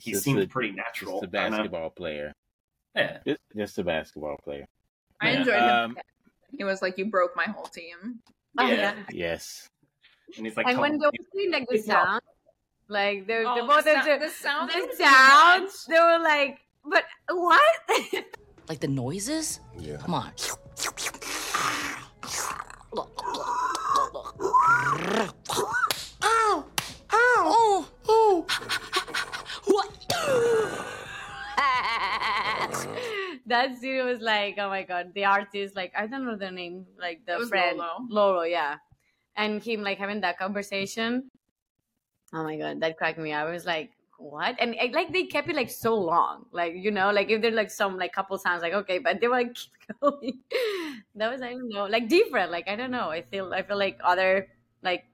he 0.01 0.13
Just 0.13 0.25
seemed 0.25 0.41
a- 0.41 0.47
pretty 0.49 0.73
natural. 0.73 1.21
Just 1.21 1.35
a 1.35 1.39
I 1.41 1.49
basketball 1.51 1.91
player. 1.91 2.33
Yeah. 2.95 3.19
Just, 3.27 3.41
just 3.57 3.79
a 3.79 3.85
basketball 3.85 4.37
player. 4.43 4.67
i 5.21 5.31
Yeah, 5.33 5.39
enjoyed 5.39 5.55
him 5.55 5.63
Um, 5.71 5.99
he 6.57 6.65
was 6.65 6.81
like 6.83 6.97
you 6.99 7.07
broke 7.07 7.37
my 7.37 7.45
whole 7.45 7.67
team 7.67 8.21
Oh, 8.59 8.67
Yeah. 8.67 8.75
yeah. 8.75 8.95
yes. 9.13 9.69
And 10.37 10.45
he's 10.47 10.57
like, 10.57 10.67
and 10.67 10.79
when 10.79 10.93
"Come 10.93 11.01
they 11.01 11.07
on." 11.07 11.13
were 11.13 11.27
doing 11.41 11.53
like 11.53 11.69
the 11.69 11.77
It's 11.77 11.87
sound, 11.87 12.23
like 12.89 13.27
they, 13.27 13.45
Oh, 13.47 13.55
they 13.55 13.61
the 13.61 13.67
both 13.67 13.85
sou- 13.85 14.11
the, 14.11 14.19
the 14.27 14.31
sounds 14.31 14.73
the 14.75 14.81
were 14.81 14.87
too 14.89 14.97
sounds, 14.97 15.87
much. 15.89 15.97
they 15.97 16.01
were 16.03 16.19
like, 16.23 16.59
but 16.85 17.05
what? 17.31 17.79
Like 18.69 18.81
the 18.81 18.89
noises? 18.89 19.61
Yeah. 19.79 19.97
Come 19.97 20.13
on. 20.15 20.33
Ow! 26.23 26.65
Ow! 27.13 27.87
Oh! 28.09 28.47
that 33.47 33.79
scene 33.79 34.05
was 34.05 34.21
like, 34.21 34.57
oh 34.59 34.69
my 34.69 34.83
god, 34.83 35.13
the 35.15 35.25
artist, 35.25 35.75
like 35.75 35.93
I 35.97 36.07
don't 36.07 36.25
know 36.25 36.37
their 36.37 36.51
name, 36.51 36.87
like 37.01 37.25
the 37.27 37.47
friend 37.47 37.79
Lolo. 37.79 38.07
Lolo, 38.09 38.43
yeah, 38.43 38.77
and 39.37 39.63
him 39.63 39.83
like 39.83 39.99
having 39.99 40.21
that 40.21 40.39
conversation. 40.39 41.31
Oh 42.33 42.45
my 42.45 42.57
god, 42.57 42.81
that 42.81 42.99
cracked 42.99 43.19
me 43.19 43.33
up. 43.33 43.47
I 43.47 43.51
was 43.51 43.65
like, 43.65 43.91
what? 44.19 44.57
And 44.59 44.75
eh, 44.79 44.91
like 44.93 45.13
they 45.13 45.25
kept 45.25 45.49
it 45.49 45.57
like 45.57 45.71
so 45.71 45.95
long, 45.95 46.47
like 46.53 46.75
you 46.77 46.91
know, 46.91 47.11
like 47.11 47.31
if 47.31 47.41
there's 47.41 47.55
like 47.55 47.71
some 47.71 47.97
like 47.97 48.13
couple 48.13 48.37
sounds, 48.37 48.63
like 48.63 48.75
okay, 48.75 48.99
but 48.99 49.21
they 49.21 49.29
were 49.29 49.37
like 49.37 49.55
keep 49.55 49.73
going. 50.01 50.41
that 51.15 51.33
was 51.33 51.41
I 51.41 51.51
don't 51.51 51.69
know, 51.69 51.87
like 51.87 52.09
different. 52.09 52.51
Like 52.51 52.69
I 52.69 52.77
don't 52.77 52.91
know. 52.91 53.11
I 53.11 53.23
feel 53.23 53.53
I 53.55 53.63
feel 53.63 53.79
like 53.79 53.99
other 54.05 54.49
like 54.83 55.05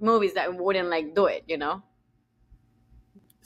movies 0.00 0.34
that 0.34 0.54
wouldn't 0.54 0.88
like 0.88 1.14
do 1.14 1.26
it, 1.26 1.44
you 1.48 1.56
know. 1.56 1.82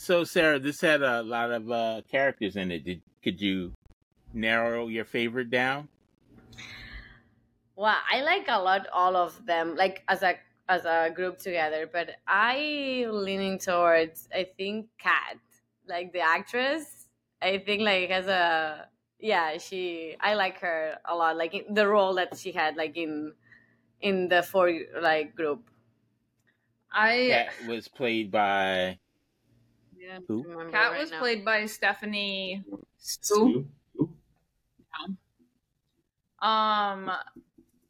So, 0.01 0.25
Sarah, 0.25 0.59
this 0.59 0.81
had 0.81 1.03
a 1.03 1.23
lot 1.23 1.53
of 1.53 1.71
uh, 1.71 2.01
characters 2.11 2.57
in 2.57 2.71
it. 2.71 2.85
Did 2.85 3.03
could 3.23 3.39
you 3.39 3.75
narrow 4.33 4.89
your 4.89 5.05
favorite 5.05 5.51
down? 5.51 5.89
Well, 7.77 7.99
I 8.11 8.23
like 8.23 8.47
a 8.49 8.63
lot 8.63 8.87
all 8.95 9.15
of 9.15 9.45
them, 9.45 9.77
like 9.77 10.03
as 10.09 10.23
a 10.23 10.37
as 10.71 10.87
a 10.87 11.13
group 11.15 11.37
together. 11.37 11.87
But 11.87 12.17
I 12.27 13.09
leaning 13.11 13.59
towards 13.59 14.27
I 14.35 14.49
think 14.57 14.89
Kat, 14.97 15.37
like 15.87 16.15
the 16.15 16.21
actress. 16.21 17.09
I 17.43 17.59
think 17.59 17.83
like 17.83 18.09
has 18.09 18.27
a 18.27 18.89
yeah 19.19 19.59
she 19.59 20.17
I 20.19 20.33
like 20.33 20.61
her 20.61 20.97
a 21.05 21.15
lot. 21.15 21.37
Like 21.37 21.53
in 21.53 21.75
the 21.75 21.87
role 21.87 22.15
that 22.15 22.39
she 22.39 22.53
had 22.53 22.75
like 22.75 22.97
in 22.97 23.35
in 24.01 24.29
the 24.29 24.43
four 24.43 24.73
like 24.99 25.37
group. 25.37 25.69
i 26.91 27.29
Kat 27.29 27.69
was 27.69 27.87
played 27.87 28.31
by 28.31 28.97
Yeah, 30.01 30.19
Who? 30.29 30.43
remember 30.45 30.71
kat 30.71 30.93
right 30.93 31.01
was 31.01 31.11
now. 31.11 31.19
played 31.19 31.45
by 31.45 31.67
stephanie 31.67 32.65
Hsu? 32.99 33.67
Um, 36.41 37.11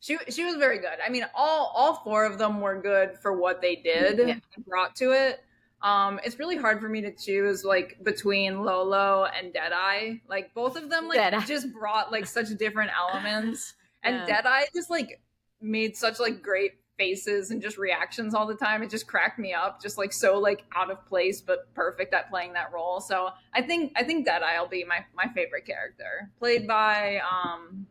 she 0.01 0.19
she 0.29 0.45
was 0.45 0.57
very 0.57 0.79
good. 0.79 0.99
I 1.05 1.09
mean, 1.09 1.25
all 1.35 1.73
all 1.75 1.95
four 2.03 2.25
of 2.25 2.39
them 2.39 2.61
were 2.61 2.81
good 2.81 3.17
for 3.23 3.33
what 3.39 3.61
they 3.61 3.77
did 3.77 4.19
Yeah. 4.19 4.35
and 4.57 4.67
brought 4.67 4.97
to 4.97 5.13
it. 5.13 5.41
Um, 5.83 6.21
it's 6.25 6.39
really 6.39 6.57
hard 6.57 6.81
for 6.81 6.89
me 6.89 7.01
to 7.03 7.13
choose 7.15 7.65
like 7.65 7.97
between 8.03 8.63
Lolo 8.65 9.25
and 9.25 9.53
Deadeye. 9.53 10.15
Like 10.29 10.53
both 10.53 10.77
of 10.77 10.91
them 10.91 11.07
like 11.09 11.19
Deadeye. 11.19 11.45
just 11.47 11.73
brought 11.73 12.11
like 12.11 12.27
such 12.27 12.49
different 12.59 12.91
elements, 12.99 13.75
and 14.03 14.17
Yeah. 14.17 14.27
Deadeye 14.27 14.65
just 14.75 14.91
like 14.91 15.21
made 15.61 15.97
such 15.97 16.19
like 16.19 16.43
great 16.43 16.80
faces 17.01 17.51
and 17.51 17.63
just 17.63 17.79
reactions 17.79 18.35
all 18.35 18.47
the 18.47 18.55
time. 18.55 18.83
It 18.83 18.91
just 18.91 19.07
cracked 19.07 19.39
me 19.39 19.55
up, 19.55 19.81
just 19.81 19.97
like 19.97 20.13
so 20.13 20.39
like 20.39 20.65
out 20.77 20.91
of 20.91 20.99
place 21.07 21.41
but 21.41 21.73
perfect 21.73 22.13
at 22.13 22.29
playing 22.29 22.53
that 22.53 22.71
role. 22.75 23.01
So 23.01 23.31
I 23.55 23.63
think 23.63 23.93
I 23.97 24.05
think 24.05 24.27
Deadeye 24.27 24.61
will 24.61 24.69
be 24.69 24.85
my 24.85 25.01
my 25.17 25.33
favorite 25.33 25.65
character, 25.65 26.31
played 26.39 26.69
by 26.69 27.23
um 27.25 27.87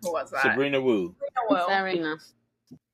who 0.00 0.12
was 0.12 0.30
that? 0.30 0.42
Sabrina 0.42 0.80
Wu. 0.80 1.14
Sabrina. 1.50 1.66
Serena. 1.68 2.16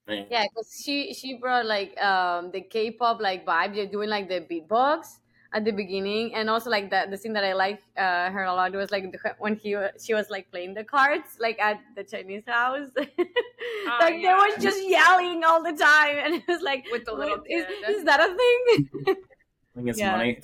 Yeah. 0.09 0.25
Yeah, 0.31 0.45
because 0.49 0.83
she 0.85 1.15
she 1.15 1.35
brought 1.35 1.67
like 1.67 1.97
um 2.03 2.51
the 2.51 2.63
K-pop 2.63 3.21
like 3.21 3.47
vibe. 3.47 3.75
They're 3.75 3.87
doing 3.87 4.09
like 4.09 4.29
the 4.29 4.41
beatbox. 4.41 5.19
At 5.53 5.65
the 5.65 5.71
beginning, 5.73 6.35
and 6.35 6.51
also 6.51 6.69
like 6.71 6.91
the 6.91 7.07
the 7.11 7.17
scene 7.17 7.33
that 7.33 7.45
I 7.45 7.55
like 7.55 7.83
uh, 7.97 8.31
her 8.31 8.45
a 8.45 8.53
lot 8.53 8.73
was 8.73 8.91
like 8.91 9.11
the, 9.11 9.19
when 9.39 9.57
he 9.57 9.77
wa- 9.77 9.91
she 9.99 10.13
was 10.15 10.29
like 10.31 10.51
playing 10.51 10.75
the 10.75 10.85
cards 10.85 11.39
like 11.41 11.59
at 11.59 11.81
the 11.97 12.05
Chinese 12.05 12.43
house, 12.47 12.91
like 12.97 13.17
they 13.17 14.21
yeah. 14.23 14.37
was 14.37 14.63
just 14.63 14.83
yelling 14.87 15.45
all 15.45 15.63
the 15.63 15.73
time, 15.73 16.17
and 16.19 16.35
it 16.35 16.43
was 16.47 16.61
like 16.63 16.85
With 16.93 17.05
the 17.07 17.15
little 17.15 17.39
is, 17.49 17.65
is 17.89 18.05
that 18.05 18.21
a 18.21 18.29
thing? 18.37 18.89
I 19.17 19.77
think 19.77 19.89
it's 19.89 19.99
Yeah. 19.99 20.17
money. 20.17 20.39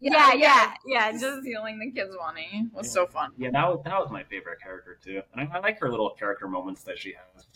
yeah, 0.00 0.32
yeah, 0.34 0.74
yeah. 0.86 1.10
Just 1.10 1.24
Just 1.24 1.42
stealing 1.42 1.78
the 1.80 1.90
kids' 1.90 2.14
money 2.18 2.68
was 2.72 2.86
Yeah. 2.86 2.92
so 2.92 3.06
fun. 3.06 3.32
Yeah, 3.36 3.50
that 3.52 3.66
was, 3.68 3.80
that 3.84 3.98
was 3.98 4.10
my 4.10 4.22
favorite 4.24 4.60
character 4.60 4.98
too, 5.02 5.22
and 5.32 5.40
I, 5.48 5.56
I 5.56 5.60
like 5.60 5.78
her 5.80 5.90
little 5.90 6.10
character 6.10 6.46
moments 6.46 6.84
that 6.84 6.98
she 6.98 7.14
has. 7.14 7.46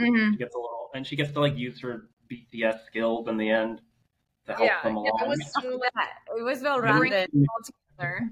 Mm-hmm. 0.00 0.32
She 0.32 0.38
gets 0.38 0.54
a 0.54 0.58
little, 0.58 0.88
and 0.94 1.06
she 1.06 1.14
gets 1.16 1.32
to 1.32 1.40
like 1.40 1.56
use 1.58 1.80
her 1.82 2.08
BTS 2.30 2.86
skills 2.86 3.28
in 3.28 3.36
the 3.36 3.50
end 3.50 3.82
to 4.46 4.54
help 4.54 4.68
Yeah, 4.68 4.82
them 4.82 4.96
yeah, 4.96 5.10
it 5.22 5.28
was 5.28 5.52
so 5.52 5.80
it 6.36 6.42
was 6.42 6.60
well 6.62 6.80
rounded 6.80 7.12
it 7.12 7.30
all 7.34 7.72
together. 7.98 8.30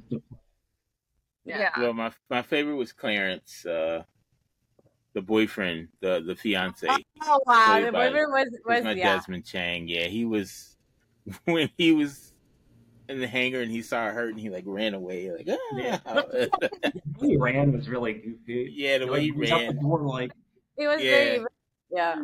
Yeah. 1.44 1.58
Yeah. 1.58 1.70
Well, 1.80 1.92
my 1.94 2.12
my 2.28 2.42
favorite 2.42 2.76
was 2.76 2.92
Clarence, 2.92 3.64
uh, 3.64 4.02
the 5.14 5.22
boyfriend, 5.22 5.88
the 6.00 6.22
the 6.26 6.36
fiance. 6.36 6.86
Oh 7.22 7.40
wow, 7.46 7.80
the 7.80 7.92
boyfriend 7.92 8.32
was 8.32 8.46
was 8.50 8.76
was 8.76 8.84
my 8.84 8.92
yeah. 8.92 9.16
Desmond 9.16 9.44
Chiam. 9.44 9.84
Yeah, 9.88 10.06
he 10.06 10.24
was 10.24 10.76
when 11.44 11.70
he 11.76 11.92
was 11.92 12.32
in 13.08 13.20
the 13.20 13.26
hangar 13.26 13.60
and 13.60 13.70
he 13.70 13.82
saw 13.82 14.04
her 14.04 14.12
hurt 14.12 14.30
and 14.30 14.40
he 14.40 14.50
like 14.50 14.64
ran 14.66 14.94
away. 14.94 15.30
Like, 15.30 15.48
ah. 15.50 15.56
Yeah. 15.76 15.98
yeah, 16.06 16.20
The 16.34 17.02
way 17.18 17.28
he 17.28 17.36
ran 17.36 17.72
was 17.72 17.88
really 17.88 18.12
goofy. 18.14 18.72
Yeah, 18.74 18.98
the 18.98 19.06
way 19.06 19.22
he 19.22 19.32
was 19.32 19.50
out 19.50 19.60
the 19.60 19.66
ran, 19.68 19.82
door, 19.82 20.02
like 20.02 20.32
It 20.76 20.86
was 20.86 21.00
Yeah. 21.02 21.10
very 21.10 21.44
yeah. 21.90 22.22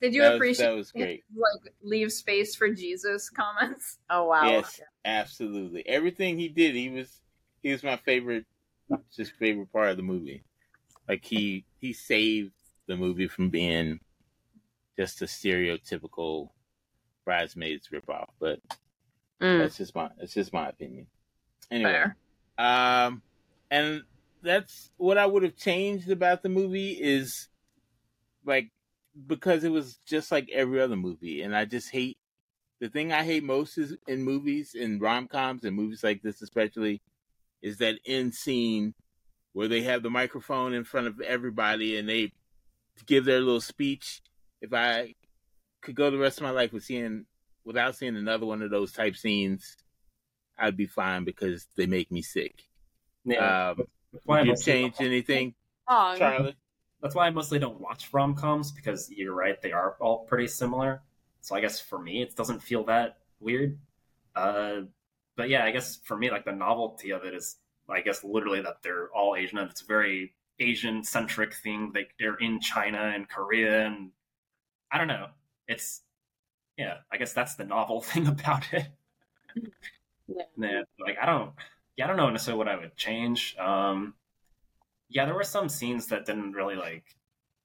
Did 0.00 0.14
you 0.14 0.22
that 0.22 0.34
was, 0.34 0.34
appreciate 0.34 0.56
that 0.56 0.70
was 0.70 0.92
great. 0.92 1.24
like 1.34 1.74
leave 1.82 2.12
space 2.12 2.54
for 2.54 2.70
Jesus 2.70 3.30
comments? 3.30 3.98
Oh 4.10 4.24
wow. 4.24 4.46
Yes, 4.46 4.80
absolutely. 5.04 5.86
Everything 5.86 6.38
he 6.38 6.48
did, 6.48 6.74
he 6.74 6.90
was 6.90 7.20
he 7.62 7.72
was 7.72 7.82
my 7.82 7.96
favorite, 7.96 8.46
just 9.14 9.32
favorite 9.32 9.72
part 9.72 9.90
of 9.90 9.96
the 9.96 10.02
movie. 10.02 10.44
Like 11.08 11.24
he 11.24 11.66
he 11.78 11.92
saved 11.92 12.54
the 12.86 12.96
movie 12.96 13.28
from 13.28 13.50
being 13.50 14.00
just 14.98 15.22
a 15.22 15.26
stereotypical 15.26 16.50
bridesmaids 17.24 17.88
ripoff. 17.88 18.30
But 18.40 18.60
Mm. 19.40 19.58
that's 19.58 19.76
just 19.78 19.94
my 19.94 20.10
that's 20.18 20.34
just 20.34 20.52
my 20.52 20.68
opinion. 20.68 21.08
Anyway, 21.70 22.00
Fair. 22.00 22.16
um, 22.58 23.22
and 23.70 24.04
that's 24.42 24.92
what 24.98 25.18
I 25.18 25.26
would 25.26 25.44
have 25.44 25.56
changed 25.56 26.10
about 26.10 26.42
the 26.42 26.48
movie 26.50 26.92
is 27.00 27.48
like 28.44 28.70
because 29.26 29.64
it 29.64 29.72
was 29.72 29.98
just 30.06 30.30
like 30.30 30.48
every 30.52 30.80
other 30.80 30.96
movie, 30.96 31.42
and 31.42 31.56
I 31.56 31.64
just 31.64 31.90
hate 31.90 32.18
the 32.80 32.88
thing 32.88 33.12
I 33.12 33.24
hate 33.24 33.42
most 33.42 33.76
is 33.76 33.96
in 34.06 34.22
movies, 34.22 34.74
in 34.74 35.00
rom 35.00 35.26
coms, 35.26 35.64
and 35.64 35.74
movies 35.74 36.04
like 36.04 36.22
this 36.22 36.42
especially, 36.42 37.02
is 37.60 37.78
that 37.78 37.98
end 38.06 38.34
scene 38.34 38.94
where 39.52 39.68
they 39.68 39.82
have 39.82 40.02
the 40.02 40.10
microphone 40.10 40.74
in 40.74 40.84
front 40.84 41.08
of 41.08 41.20
everybody 41.20 41.96
and 41.98 42.08
they 42.08 42.32
give 43.06 43.24
their 43.24 43.40
little 43.40 43.60
speech. 43.60 44.22
If 44.60 44.72
I 44.72 45.14
could 45.82 45.96
go 45.96 46.10
the 46.10 46.18
rest 46.18 46.38
of 46.38 46.44
my 46.44 46.50
life 46.50 46.72
with 46.72 46.84
seeing 46.84 47.24
without 47.64 47.96
seeing 47.96 48.16
another 48.16 48.46
one 48.46 48.62
of 48.62 48.70
those 48.70 48.92
type 48.92 49.16
scenes, 49.16 49.76
I'd 50.56 50.76
be 50.76 50.86
fine 50.86 51.24
because 51.24 51.66
they 51.76 51.86
make 51.86 52.10
me 52.12 52.22
sick. 52.22 52.62
yeah. 53.24 53.70
Um, 53.70 53.84
that's 54.12 54.24
why 54.24 54.40
I 54.40 54.44
did 54.44 54.58
you 54.58 54.64
change 54.64 54.94
anything, 55.00 55.54
Oh, 55.86 56.14
Charlie? 56.16 56.56
That's 57.02 57.14
why 57.14 57.26
I 57.26 57.30
mostly 57.30 57.58
don't 57.58 57.80
watch 57.80 58.12
rom 58.12 58.34
coms 58.34 58.72
because 58.72 59.10
you're 59.10 59.34
right, 59.34 59.60
they 59.62 59.72
are 59.72 59.96
all 60.00 60.24
pretty 60.26 60.48
similar. 60.48 61.02
So 61.40 61.54
I 61.54 61.60
guess 61.60 61.80
for 61.80 61.98
me, 61.98 62.22
it 62.22 62.34
doesn't 62.36 62.60
feel 62.62 62.84
that 62.84 63.18
weird. 63.40 63.78
Uh, 64.34 64.82
but 65.36 65.48
yeah, 65.48 65.64
I 65.64 65.70
guess 65.70 65.96
for 66.04 66.16
me, 66.16 66.30
like 66.30 66.44
the 66.44 66.52
novelty 66.52 67.10
of 67.12 67.24
it 67.24 67.34
is, 67.34 67.56
I 67.88 68.00
guess, 68.00 68.24
literally 68.24 68.60
that 68.62 68.82
they're 68.82 69.08
all 69.14 69.36
Asian 69.36 69.58
and 69.58 69.70
it's 69.70 69.82
a 69.82 69.86
very 69.86 70.34
Asian 70.60 71.04
centric 71.04 71.54
thing. 71.54 71.92
Like 71.94 72.14
they're 72.18 72.36
in 72.36 72.60
China 72.60 73.12
and 73.14 73.28
Korea, 73.28 73.86
and 73.86 74.10
I 74.92 74.98
don't 74.98 75.08
know. 75.08 75.28
It's 75.68 76.02
yeah, 76.78 76.98
I 77.12 77.18
guess 77.18 77.32
that's 77.34 77.56
the 77.56 77.64
novel 77.64 78.00
thing 78.02 78.26
about 78.28 78.72
it. 78.74 78.88
Yeah. 80.26 80.42
Yeah, 80.56 80.82
like 81.00 81.16
I 81.20 81.26
don't, 81.26 81.52
yeah, 81.96 82.04
I 82.04 82.08
don't 82.08 82.16
know 82.16 82.30
necessarily 82.30 82.58
what 82.58 82.68
I 82.68 82.76
would 82.76 82.96
change. 82.96 83.56
Um, 83.58 84.14
yeah, 85.08 85.24
there 85.26 85.34
were 85.34 85.44
some 85.44 85.68
scenes 85.68 86.06
that 86.08 86.26
didn't 86.26 86.52
really 86.52 86.76
like. 86.76 87.04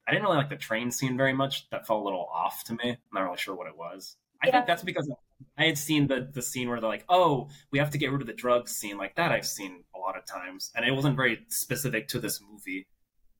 I 0.06 0.12
didn't 0.12 0.24
really 0.24 0.36
like 0.36 0.50
the 0.50 0.56
train 0.56 0.90
scene 0.90 1.16
very 1.16 1.32
much. 1.32 1.68
That 1.70 1.86
felt 1.86 2.02
a 2.02 2.04
little 2.04 2.28
off 2.32 2.64
to 2.64 2.74
me. 2.74 2.90
I'm 2.90 2.98
not 3.12 3.22
really 3.22 3.38
sure 3.38 3.54
what 3.54 3.66
it 3.66 3.76
was. 3.76 4.16
I 4.42 4.48
Yeah. 4.48 4.52
think 4.52 4.66
that's 4.66 4.82
because 4.82 5.10
I 5.58 5.64
had 5.64 5.78
seen 5.78 6.06
the 6.06 6.28
the 6.32 6.42
scene 6.42 6.68
where 6.68 6.80
they're 6.80 6.88
like, 6.90 7.04
"Oh, 7.08 7.48
we 7.70 7.78
have 7.78 7.90
to 7.90 7.98
get 7.98 8.10
rid 8.12 8.20
of 8.20 8.26
the 8.26 8.34
drugs." 8.34 8.72
Scene 8.76 8.98
like 8.98 9.14
that, 9.16 9.32
I've 9.32 9.46
seen 9.46 9.84
a 9.94 9.98
lot 9.98 10.16
of 10.18 10.26
times, 10.26 10.70
and 10.74 10.84
it 10.84 10.92
wasn't 10.92 11.16
very 11.16 11.44
specific 11.48 12.08
to 12.08 12.18
this 12.20 12.40
movie. 12.40 12.86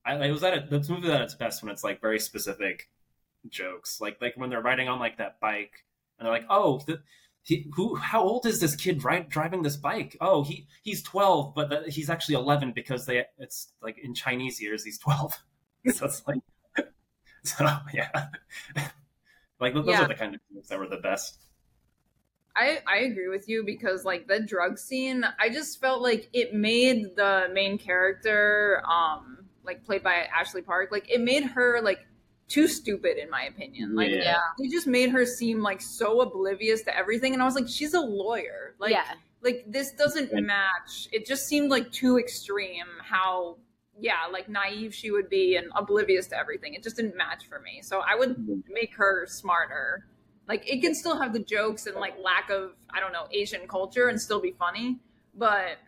I, 0.04 0.16
it 0.26 0.32
was 0.32 0.44
at 0.44 0.54
a, 0.58 0.66
this 0.68 0.88
movie 0.88 1.10
at 1.12 1.22
its 1.22 1.34
best 1.34 1.62
when 1.62 1.72
it's 1.72 1.84
like 1.84 2.00
very 2.00 2.18
specific 2.20 2.90
jokes, 3.48 4.00
like 4.00 4.20
like 4.20 4.36
when 4.36 4.50
they're 4.50 4.62
riding 4.62 4.88
on 4.88 4.98
like 5.00 5.18
that 5.18 5.40
bike, 5.40 5.84
and 6.18 6.26
they're 6.26 6.32
like, 6.32 6.46
"Oh, 6.50 6.80
the, 6.86 7.02
he, 7.44 7.66
who? 7.74 7.96
How 7.96 8.22
old 8.22 8.46
is 8.46 8.60
this 8.60 8.74
kid 8.74 9.04
right, 9.04 9.28
driving 9.28 9.62
this 9.62 9.76
bike? 9.76 10.16
Oh, 10.20 10.42
he 10.44 10.66
he's 10.82 11.02
twelve, 11.02 11.54
but 11.54 11.70
the, 11.70 11.90
he's 11.90 12.10
actually 12.10 12.36
eleven 12.36 12.72
because 12.72 13.06
they 13.06 13.24
it's 13.38 13.72
like 13.82 13.98
in 13.98 14.14
Chinese 14.14 14.60
years 14.60 14.84
he's 14.84 14.98
twelve. 14.98 15.34
so 15.88 16.06
it's 16.06 16.22
like, 16.26 16.40
so 17.44 17.68
yeah, 17.92 18.28
like 19.60 19.74
those 19.74 19.86
Yeah. 19.86 20.02
are 20.02 20.08
the 20.08 20.14
kind 20.14 20.34
of 20.34 20.40
things 20.52 20.68
that 20.68 20.78
were 20.78 20.88
the 20.88 20.96
best. 20.98 21.38
I, 22.56 22.78
I 22.86 22.98
agree 22.98 23.28
with 23.28 23.48
you 23.48 23.64
because 23.64 24.04
like 24.04 24.28
the 24.28 24.40
drug 24.40 24.78
scene, 24.78 25.24
I 25.40 25.48
just 25.48 25.80
felt 25.80 26.02
like 26.02 26.28
it 26.32 26.54
made 26.54 27.16
the 27.16 27.48
main 27.52 27.78
character, 27.78 28.82
um, 28.88 29.46
like 29.64 29.84
played 29.84 30.02
by 30.04 30.26
Ashley 30.34 30.62
Park, 30.62 30.90
like 30.92 31.10
it 31.10 31.20
made 31.20 31.44
her 31.44 31.80
like 31.82 32.06
too 32.48 32.68
stupid 32.68 33.16
in 33.16 33.30
my 33.30 33.44
opinion. 33.44 33.94
Like 33.94 34.10
Yeah. 34.10 34.40
they 34.58 34.68
just 34.68 34.86
made 34.86 35.10
her 35.10 35.24
seem 35.24 35.62
like 35.62 35.80
so 35.80 36.20
oblivious 36.20 36.82
to 36.82 36.96
everything, 36.96 37.32
and 37.32 37.42
I 37.42 37.44
was 37.44 37.54
like, 37.54 37.68
she's 37.68 37.94
a 37.94 38.00
lawyer. 38.00 38.74
Like 38.78 38.92
yeah. 38.92 39.14
like 39.42 39.64
this 39.66 39.92
doesn't 39.92 40.32
match. 40.32 41.08
It 41.12 41.26
just 41.26 41.46
seemed 41.46 41.70
like 41.70 41.90
too 41.90 42.18
extreme 42.18 42.86
how 43.02 43.58
yeah, 43.98 44.26
like 44.32 44.48
naive 44.48 44.94
she 44.94 45.10
would 45.10 45.28
be 45.28 45.56
and 45.56 45.70
oblivious 45.74 46.26
to 46.28 46.38
everything. 46.38 46.74
It 46.74 46.82
just 46.82 46.96
didn't 46.96 47.16
match 47.16 47.46
for 47.48 47.60
me. 47.60 47.80
So 47.82 48.00
I 48.00 48.16
would 48.16 48.30
mm-hmm. 48.30 48.60
make 48.72 48.94
her 48.96 49.26
smarter. 49.26 50.06
Like 50.48 50.68
it 50.70 50.80
can 50.80 50.94
still 50.94 51.18
have 51.20 51.32
the 51.32 51.38
jokes 51.38 51.86
and 51.86 51.96
like 51.96 52.14
lack 52.22 52.50
of 52.50 52.72
I 52.90 53.00
don't 53.00 53.12
know 53.12 53.26
Asian 53.30 53.66
culture 53.68 54.08
and 54.08 54.20
still 54.20 54.40
be 54.40 54.52
funny, 54.58 54.98
but 55.34 55.78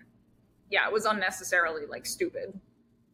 yeah, 0.71 0.87
it 0.87 0.93
was 0.93 1.05
unnecessarily 1.05 1.83
like 1.87 2.07
stupid. 2.07 2.59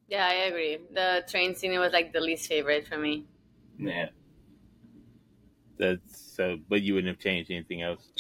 Yeah, 0.09 0.27
I 0.27 0.35
agree. 0.45 0.79
The 0.93 1.25
train 1.27 1.55
scene 1.55 1.79
was 1.81 1.93
like 1.93 2.13
the 2.13 2.21
least 2.21 2.47
favorite 2.47 2.87
for 2.87 2.99
me. 2.99 3.25
Yeah, 3.79 4.11
That's 5.79 6.17
so, 6.35 6.59
but 6.69 6.83
you 6.83 6.95
wouldn't 6.95 7.15
have 7.15 7.23
changed 7.23 7.51
anything 7.51 7.83
else. 7.83 8.13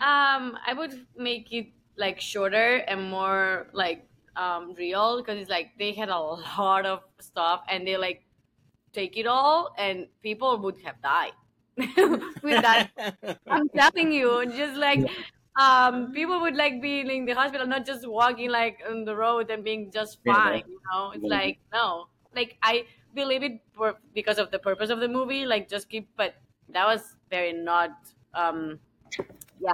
Um, 0.00 0.56
I 0.64 0.74
would 0.76 1.06
make 1.16 1.52
it 1.52 1.72
like 1.96 2.20
shorter 2.20 2.76
and 2.86 3.10
more 3.10 3.68
like 3.72 4.08
um 4.36 4.74
real 4.74 5.18
because 5.18 5.38
it's 5.38 5.50
like 5.50 5.76
they 5.78 5.92
had 5.92 6.08
a 6.08 6.18
lot 6.18 6.86
of 6.86 7.00
stuff 7.18 7.64
and 7.68 7.84
they 7.86 7.96
like 7.96 8.24
take 8.92 9.16
it 9.16 9.26
all 9.26 9.74
and 9.78 10.08
people 10.22 10.58
would 10.58 10.78
have 10.82 11.02
died 11.02 11.32
with 12.42 12.60
that. 12.62 12.84
I'm 13.50 13.68
telling 13.70 14.12
you, 14.12 14.46
just 14.54 14.76
like 14.78 15.06
um 15.60 16.12
people 16.12 16.40
would 16.40 16.56
like 16.56 16.80
be 16.82 17.00
in 17.00 17.24
the 17.24 17.34
hospital, 17.34 17.66
not 17.66 17.84
just 17.86 18.06
walking 18.08 18.50
like 18.50 18.78
on 18.88 19.04
the 19.04 19.16
road 19.16 19.50
and 19.50 19.64
being 19.64 19.90
just 19.92 20.18
Yeah. 20.24 20.34
fine. 20.34 20.62
You 20.68 20.80
know, 20.92 21.12
it's 21.12 21.24
Yeah. 21.24 21.28
like 21.28 21.58
no, 21.72 22.08
like 22.34 22.56
I 22.62 22.86
believe 23.14 23.42
it 23.42 23.62
for, 23.72 23.98
because 24.14 24.38
of 24.38 24.50
the 24.50 24.58
purpose 24.58 24.90
of 24.90 25.00
the 25.00 25.08
movie. 25.08 25.46
Like 25.46 25.68
just 25.68 25.88
keep, 25.88 26.08
but 26.16 26.36
that 26.70 26.86
was 26.86 27.16
very 27.30 27.52
not. 27.52 27.90
um 28.34 28.78
Yeah. 29.60 29.72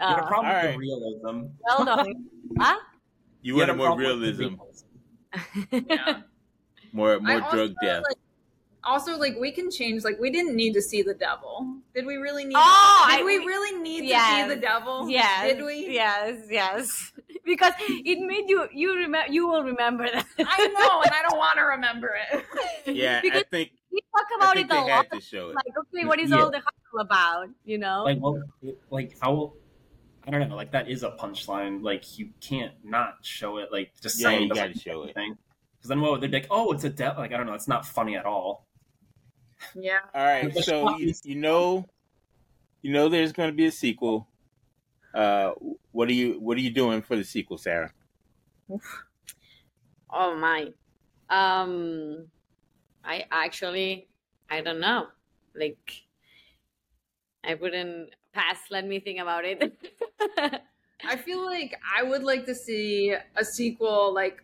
you 0.00 0.06
had 0.06 0.18
a 0.18 0.24
Uh, 0.24 0.26
problem 0.28 0.54
with 0.54 0.64
Alright. 0.64 0.72
the 0.72 0.78
realism. 0.78 1.36
well 1.64 1.84
done. 1.84 2.30
huh? 2.60 2.78
You 3.42 3.54
You 3.54 3.60
had 3.60 3.68
wanted 3.68 3.72
a 3.72 3.76
more 3.76 3.86
problem 3.88 4.20
with 4.20 4.36
the 4.38 4.44
realism, 4.44 4.54
realism. 4.54 4.86
Yeah. 5.90 6.22
more 6.92 7.14
I 7.16 7.18
more 7.18 7.42
also, 7.42 7.56
drug 7.56 7.74
death. 7.82 8.02
like- 8.08 8.18
also, 8.84 9.16
like 9.18 9.36
we 9.40 9.50
can 9.52 9.70
change. 9.70 10.04
Like 10.04 10.18
we 10.20 10.30
didn't 10.30 10.54
need 10.56 10.72
to 10.74 10.82
see 10.82 11.02
the 11.02 11.14
devil. 11.14 11.76
Did 11.94 12.06
we 12.06 12.16
really 12.16 12.44
need? 12.44 12.54
Oh, 12.56 13.06
did 13.10 13.20
I- 13.20 13.24
we 13.24 13.38
really 13.38 13.78
need 13.80 14.08
to 14.08 14.18
see 14.20 14.48
the 14.48 14.56
devil? 14.60 15.08
Yes. 15.10 15.54
Did 15.54 15.64
we? 15.64 15.88
Yes, 15.92 16.46
yes. 16.50 17.12
Because 17.46 17.74
it 17.78 18.18
made 18.18 18.48
you 18.48 18.66
you 18.72 18.92
remember 18.96 19.32
you 19.32 19.46
will 19.46 19.62
remember 19.62 20.02
that. 20.10 20.26
I 20.36 20.66
know, 20.66 21.00
and 21.02 21.12
I 21.14 21.22
don't 21.28 21.38
want 21.38 21.56
to 21.58 21.62
remember 21.62 22.10
it. 22.32 22.44
Yeah, 22.96 23.20
I 23.22 23.44
think 23.48 23.70
we 23.92 24.00
talk 24.12 24.26
about 24.36 24.56
it 24.56 24.68
a 24.68 24.74
lot. 24.80 25.06
to 25.12 25.20
show 25.20 25.50
it. 25.50 25.54
Like, 25.54 25.72
okay, 25.78 26.04
what 26.06 26.18
is 26.18 26.30
Yeah. 26.30 26.40
all 26.42 26.50
the 26.50 26.58
hustle 26.58 26.98
about? 27.00 27.46
You 27.64 27.78
know? 27.78 28.02
like 28.02 28.18
well 28.20 28.42
like 28.90 29.16
how 29.20 29.52
I 30.26 30.32
don't 30.32 30.48
know, 30.48 30.56
like 30.56 30.72
that 30.72 30.88
is 30.90 31.04
a 31.04 31.10
punchline. 31.12 31.84
Like 31.84 32.18
you 32.18 32.30
can't 32.40 32.74
not 32.82 33.18
show 33.22 33.58
it. 33.58 33.70
Like 33.70 33.92
just 34.02 34.18
Yeah, 34.20 34.26
saying 34.30 34.42
you 34.42 34.48
doesn't 34.48 34.66
gotta 34.72 34.78
show 34.80 35.04
it. 35.04 35.14
Because 35.14 35.88
then 35.88 36.00
what 36.00 36.10
would 36.10 36.22
they 36.22 36.26
be 36.26 36.38
like? 36.38 36.48
Oh, 36.50 36.72
it's 36.72 36.82
a 36.82 36.90
devil. 36.90 37.22
Like 37.22 37.32
I 37.32 37.36
don't 37.36 37.46
know. 37.46 37.54
It's 37.54 37.68
not 37.68 37.86
funny 37.86 38.16
at 38.16 38.26
all. 38.26 38.65
Yeah. 39.74 39.98
All 40.14 40.24
right, 40.24 40.54
so 40.58 40.96
you, 40.98 41.12
you 41.24 41.36
know, 41.36 41.88
you 42.82 42.92
know 42.92 43.08
there's 43.08 43.32
going 43.32 43.50
to 43.50 43.56
be 43.56 43.66
a 43.66 43.72
sequel. 43.72 44.28
Uh, 45.14 45.52
what 45.92 46.08
are 46.08 46.12
you 46.12 46.38
What 46.40 46.56
are 46.56 46.60
you 46.60 46.70
doing 46.70 47.02
for 47.02 47.16
the 47.16 47.24
sequel, 47.24 47.58
Sarah? 47.58 47.92
Oh 50.10 50.36
my. 50.36 50.72
Um 51.30 52.26
I 53.04 53.24
actually 53.30 54.08
I 54.50 54.60
don't 54.60 54.80
know. 54.80 55.06
Like 55.54 56.02
I 57.44 57.54
wouldn't 57.54 58.10
pass, 58.32 58.58
let 58.70 58.86
me 58.86 59.00
think 59.00 59.20
about 59.20 59.44
it. 59.44 59.72
I 61.04 61.16
feel 61.16 61.44
like 61.44 61.78
I 61.96 62.02
would 62.02 62.22
like 62.22 62.46
to 62.46 62.54
see 62.54 63.14
a 63.36 63.44
sequel 63.44 64.12
like 64.14 64.42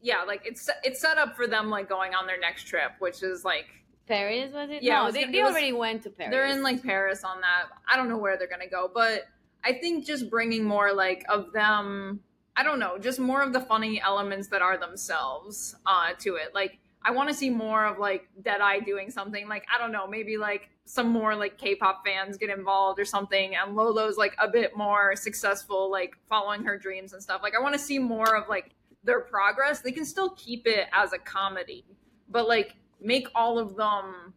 yeah, 0.00 0.22
like 0.22 0.42
it's 0.44 0.68
it's 0.84 1.00
set 1.00 1.18
up 1.18 1.36
for 1.36 1.46
them 1.46 1.70
like 1.70 1.88
going 1.88 2.14
on 2.14 2.26
their 2.26 2.40
next 2.40 2.64
trip, 2.64 2.92
which 2.98 3.22
is 3.22 3.44
like 3.44 3.66
Paris 4.08 4.52
was 4.52 4.70
it? 4.70 4.82
Yeah, 4.82 4.96
it 4.96 4.98
no, 5.00 5.04
was 5.06 5.14
they, 5.14 5.24
they 5.26 5.38
it 5.38 5.42
was- 5.44 5.52
already 5.52 5.72
went 5.72 6.02
to 6.04 6.10
Paris. 6.10 6.30
they're 6.32 6.46
in 6.46 6.62
like 6.62 6.82
Paris 6.82 7.22
on 7.24 7.40
that. 7.42 7.66
I 7.90 7.96
don't 7.96 8.08
know 8.08 8.18
where 8.18 8.36
they're 8.38 8.48
gonna 8.48 8.68
go, 8.68 8.90
but 8.92 9.26
I 9.64 9.74
think 9.74 10.06
just 10.06 10.30
bringing 10.30 10.64
more 10.64 10.92
like 10.92 11.24
of 11.28 11.52
them. 11.52 12.20
I 12.56 12.64
don't 12.64 12.80
know, 12.80 12.98
just 12.98 13.20
more 13.20 13.40
of 13.42 13.52
the 13.52 13.60
funny 13.60 14.00
elements 14.00 14.48
that 14.48 14.62
are 14.62 14.76
themselves 14.76 15.76
uh, 15.86 16.10
to 16.20 16.34
it. 16.36 16.54
Like 16.54 16.78
I 17.04 17.12
want 17.12 17.28
to 17.28 17.34
see 17.34 17.50
more 17.50 17.84
of 17.86 17.98
like 17.98 18.28
Deadeye 18.42 18.80
doing 18.80 19.10
something. 19.10 19.46
Like 19.48 19.64
I 19.72 19.78
don't 19.78 19.92
know, 19.92 20.08
maybe 20.08 20.36
like 20.36 20.68
some 20.84 21.08
more 21.10 21.36
like 21.36 21.56
K-pop 21.58 22.02
fans 22.04 22.36
get 22.36 22.50
involved 22.50 22.98
or 22.98 23.04
something, 23.04 23.54
and 23.54 23.76
Lolo's 23.76 24.16
like 24.16 24.34
a 24.40 24.48
bit 24.48 24.76
more 24.76 25.14
successful, 25.14 25.88
like 25.90 26.16
following 26.28 26.64
her 26.64 26.76
dreams 26.76 27.12
and 27.12 27.22
stuff. 27.22 27.42
Like 27.44 27.54
I 27.54 27.60
want 27.60 27.74
to 27.74 27.78
see 27.78 27.98
more 28.00 28.34
of 28.34 28.48
like 28.48 28.70
their 29.04 29.20
progress. 29.20 29.80
They 29.80 29.92
can 29.92 30.04
still 30.04 30.30
keep 30.30 30.66
it 30.66 30.88
as 30.92 31.12
a 31.12 31.18
comedy, 31.18 31.84
but 32.28 32.48
like 32.48 32.74
make 33.00 33.28
all 33.34 33.58
of 33.58 33.76
them 33.76 34.34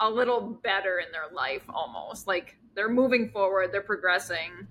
a 0.00 0.10
little 0.10 0.40
better 0.40 0.98
in 0.98 1.10
their 1.12 1.28
life 1.32 1.64
almost 1.68 2.26
like 2.26 2.58
they're 2.74 2.88
moving 2.88 3.30
forward 3.30 3.72
they're 3.72 3.82
progressing 3.82 4.66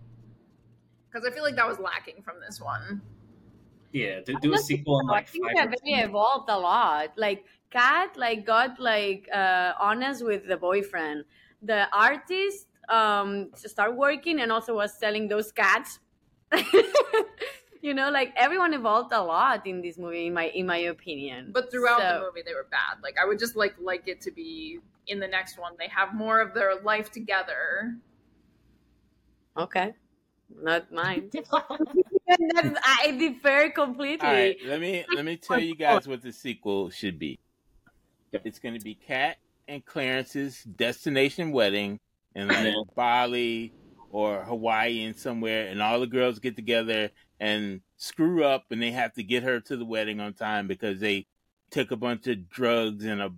because 1.09 1.25
i 1.27 1.31
feel 1.31 1.43
like 1.43 1.55
that 1.55 1.67
was 1.67 1.79
lacking 1.79 2.21
from 2.21 2.39
this 2.39 2.59
one 2.59 3.01
Yeah, 3.91 4.21
do, 4.21 4.35
do 4.39 4.53
a 4.53 4.57
not 4.57 4.59
sequel 4.59 4.99
in 5.01 5.07
I 5.09 5.21
think 5.23 5.53
five 5.55 5.57
they're 5.83 6.05
evolved 6.05 6.49
a 6.49 6.57
lot. 6.57 7.17
Like 7.17 7.45
Kat, 7.69 8.17
like 8.17 8.45
got 8.45 8.79
like 8.79 9.27
uh 9.33 9.73
honest 9.79 10.23
with 10.23 10.47
the 10.47 10.57
boyfriend. 10.57 11.25
The 11.61 11.87
artist 11.95 12.67
um 12.89 13.51
start 13.55 13.95
working 13.95 14.39
and 14.39 14.51
also 14.51 14.75
was 14.75 14.97
selling 14.97 15.27
those 15.27 15.51
cats. 15.51 15.99
you 17.81 17.93
know, 17.93 18.09
like 18.11 18.33
everyone 18.37 18.73
evolved 18.73 19.11
a 19.11 19.21
lot 19.21 19.65
in 19.65 19.81
this 19.81 19.97
movie, 19.97 20.27
in 20.27 20.33
my 20.33 20.47
in 20.49 20.65
my 20.65 20.77
opinion. 20.77 21.49
but 21.51 21.71
throughout 21.71 21.99
So- 21.99 22.13
the 22.13 22.19
movie 22.25 22.43
they 22.45 22.53
were 22.53 22.67
bad 22.69 23.01
like 23.03 23.15
i 23.21 23.25
would 23.25 23.39
just 23.39 23.55
like 23.55 23.75
like 23.79 24.07
it 24.07 24.21
to 24.21 24.31
be 24.31 24.79
in 25.07 25.19
the 25.19 25.27
next 25.27 25.57
one 25.57 25.73
they 25.79 25.87
have 25.87 26.13
more 26.13 26.39
of 26.39 26.53
their 26.53 26.79
life 26.81 27.11
together 27.11 27.95
okay, 29.57 29.93
not 30.61 30.91
mine. 30.91 31.29
That's, 31.33 32.79
I 32.83 33.11
differ 33.19 33.69
completely. 33.71 34.25
All 34.27 34.33
right, 34.33 34.57
let 34.65 34.79
me 34.79 35.03
let 35.13 35.25
me 35.25 35.35
tell 35.37 35.59
you 35.59 35.75
guys 35.75 36.07
what 36.07 36.21
the 36.21 36.31
sequel 36.31 36.89
should 36.89 37.19
be. 37.19 37.39
It's 38.31 38.59
going 38.59 38.75
to 38.77 38.83
be 38.83 38.95
Kat 38.95 39.37
and 39.67 39.85
Clarence's 39.85 40.63
destination 40.63 41.51
wedding 41.51 41.99
in 42.35 42.47
like 42.47 42.73
Bali 42.95 43.73
or 44.11 44.43
Hawaii 44.43 45.03
and 45.03 45.15
somewhere, 45.15 45.67
and 45.67 45.81
all 45.81 45.99
the 45.99 46.07
girls 46.07 46.39
get 46.39 46.55
together 46.55 47.09
and 47.41 47.81
screw 47.97 48.43
up, 48.45 48.65
and 48.71 48.81
they 48.81 48.91
have 48.91 49.13
to 49.15 49.23
get 49.23 49.43
her 49.43 49.59
to 49.59 49.75
the 49.75 49.83
wedding 49.83 50.19
on 50.21 50.33
time 50.33 50.67
because 50.67 50.99
they 51.01 51.25
took 51.71 51.91
a 51.91 51.95
bunch 51.97 52.27
of 52.27 52.47
drugs 52.49 53.03
in 53.03 53.19
a 53.19 53.31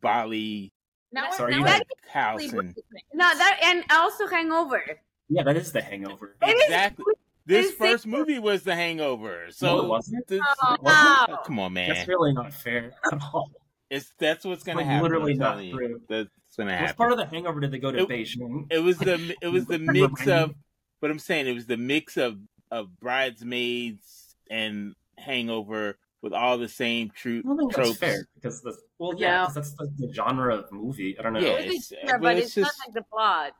Bali 0.00 0.72
now, 1.12 1.30
So 1.32 1.44
are 1.44 1.50
now 1.50 1.58
you 1.58 1.64
I 1.64 1.68
like- 1.74 1.82
house 2.08 2.42
actually- 2.44 2.58
and 2.68 2.76
No, 3.12 3.24
that 3.34 3.58
and 3.62 3.84
also 3.90 4.26
Hangover. 4.28 4.82
Yeah, 5.28 5.42
that 5.42 5.56
is 5.56 5.72
the 5.72 5.82
Hangover. 5.82 6.36
Exactly. 6.42 7.04
This 7.46 7.68
it's 7.70 7.76
first 7.78 8.04
sequel. 8.04 8.20
movie 8.20 8.38
was 8.38 8.62
The 8.62 8.74
Hangover, 8.76 9.46
so 9.50 9.66
No, 9.66 9.82
it 9.84 9.88
wasn't. 9.88 10.26
this- 10.28 10.40
Oh, 10.62 10.76
no. 10.82 11.36
come 11.44 11.58
on, 11.58 11.72
man. 11.72 11.88
That's 11.88 12.06
really 12.08 12.32
not 12.32 12.52
fair 12.54 12.92
at 13.12 13.20
all. 13.32 13.50
It's 13.90 14.12
that's 14.18 14.44
what's 14.44 14.62
gonna 14.62 14.78
like 14.78 14.86
happen. 14.86 15.02
literally 15.02 15.34
not 15.34 15.56
true. 15.58 16.00
That's 16.08 16.28
gonna 16.56 16.70
Which 16.70 16.78
happen. 16.78 16.96
part 16.96 17.10
of 17.12 17.18
the 17.18 17.26
Hangover 17.26 17.58
did 17.58 17.72
they 17.72 17.78
go 17.80 17.90
to 17.90 17.98
It- 18.02 18.08
Beijing? 18.08 18.66
it 18.70 18.78
was 18.78 18.98
the 18.98 19.34
it 19.42 19.48
was 19.48 19.66
the 19.66 19.78
mix 19.80 20.28
of 20.28 20.54
but 21.00 21.10
I'm 21.10 21.18
saying 21.18 21.48
it 21.48 21.54
was 21.54 21.66
the 21.66 21.76
mix 21.78 22.16
of 22.16 22.38
of 22.70 22.98
bridesmaids 23.00 24.36
and 24.50 24.94
hangover 25.18 25.98
with 26.22 26.32
all 26.32 26.58
the 26.58 26.68
same 26.68 27.10
true 27.10 27.40
I 27.40 27.48
don't 27.48 27.58
think 27.58 27.72
tropes. 27.72 27.88
that's 27.88 27.98
fair 27.98 28.26
because 28.34 28.60
the 28.62 28.76
well, 28.98 29.14
yeah, 29.16 29.38
No. 29.38 29.48
because 29.48 29.54
that's 29.54 29.72
the, 29.98 30.06
the 30.06 30.12
genre 30.12 30.54
of 30.56 30.70
movie. 30.72 31.18
I 31.18 31.22
don't 31.22 31.32
know. 31.32 31.40
Yeah, 31.40 31.52
It 31.52 31.66
it's- 31.66 31.74
is 31.74 31.88
fair, 31.88 32.18
but 32.18 32.22
but 32.22 32.36
it's 32.36 32.46
it's, 32.48 32.54
just- 32.56 32.78
not 32.78 32.86
like 32.88 32.94
the 32.94 33.02
plot. 33.10 33.52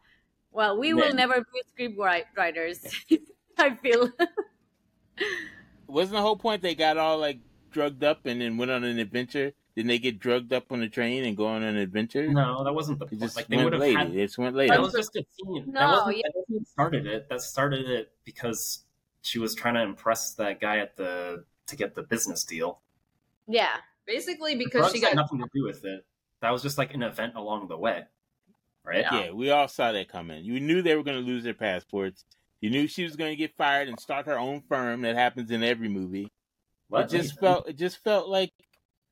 Well, 0.53 0.79
we 0.79 0.88
Yeah. 0.88 0.94
will 0.94 1.14
never 1.14 1.35
be 1.40 1.62
script 1.68 1.96
wri- 1.99 2.25
writers. 2.37 2.85
I 3.59 3.75
feel. 3.77 4.11
Wasn't 5.87 6.14
the 6.14 6.23
whole 6.23 6.37
point 6.37 6.62
they 6.62 6.75
got 6.75 6.96
all 6.99 7.18
like 7.18 7.38
drugged 7.70 8.05
up 8.05 8.27
and 8.27 8.40
then 8.40 8.57
went 8.57 8.70
on 8.70 8.85
an 8.85 8.99
adventure? 8.99 9.53
Didn't 9.77 9.88
they 9.88 9.99
get 9.99 10.18
drugged 10.18 10.53
up 10.53 10.73
on 10.73 10.81
the 10.81 10.88
train 10.88 11.25
and 11.25 11.37
go 11.37 11.46
on 11.46 11.62
an 11.62 11.77
adventure? 11.77 12.27
No, 12.29 12.64
that 12.64 12.73
wasn't 12.75 12.99
the 12.99 13.07
It 13.07 13.09
point. 13.11 13.20
just 13.23 13.37
Like 13.37 13.46
they 13.49 13.57
would 13.57 13.73
went 13.73 13.75
have 13.75 13.81
later. 13.83 13.99
had 13.99 14.09
It 14.14 14.27
just 14.27 14.38
went 14.38 14.57
that 14.57 14.81
was 14.81 14.92
just 14.92 15.16
a 15.16 15.25
scene. 15.33 15.64
No, 15.68 15.81
that 15.81 15.88
wasn't, 15.90 16.16
yeah. 16.16 16.23
that 16.35 16.44
wasn't 16.49 16.68
started 16.68 17.07
it. 17.07 17.29
That 17.29 17.40
started 17.40 17.88
it 17.90 18.12
because 18.25 18.85
she 19.23 19.39
was 19.39 19.55
trying 19.55 19.75
to 19.75 19.83
impress 19.83 20.35
that 20.35 20.61
guy 20.61 20.79
at 20.79 20.97
the 20.97 21.45
to 21.67 21.77
get 21.77 21.95
the 21.95 22.03
business 22.03 22.45
deal. 22.45 22.81
yeah. 23.47 23.77
basically 24.07 24.57
because 24.57 24.91
she 24.93 25.01
got 25.01 25.15
nothing 25.15 25.39
to 25.39 25.47
do 25.55 25.65
with 25.65 25.85
it. 25.85 26.05
That 26.41 26.51
was 26.51 26.63
just 26.63 26.79
like 26.79 26.95
an 26.95 27.03
event 27.03 27.35
along 27.37 27.69
the 27.69 27.77
way, 27.77 28.03
right? 28.85 29.05
Yeah. 29.11 29.25
Yeah, 29.25 29.31
we 29.33 29.51
all 29.51 29.69
saw 29.69 29.93
that 29.93 30.09
coming. 30.09 30.45
You 30.45 30.59
knew 30.59 30.83
they 30.83 30.97
were 30.97 31.03
going 31.03 31.19
to 31.19 31.25
lose 31.25 31.45
their 31.45 31.55
passports. 31.55 32.25
You 32.61 32.71
knew 32.71 32.87
she 32.89 33.05
was 33.05 33.17
going 33.17 33.31
to 33.31 33.37
get 33.37 33.57
fired 33.57 33.89
and 33.89 33.99
start 34.01 34.27
her 34.27 34.39
own 34.39 34.63
firm. 34.69 35.03
That 35.03 35.17
happens 35.17 35.51
in 35.51 35.63
every 35.63 35.89
movie. 35.89 36.31
What? 36.89 37.05
It 37.05 37.17
just 37.17 37.39
felt. 37.39 37.69
It 37.69 37.77
just 37.77 38.03
felt 38.03 38.29
like 38.29 38.53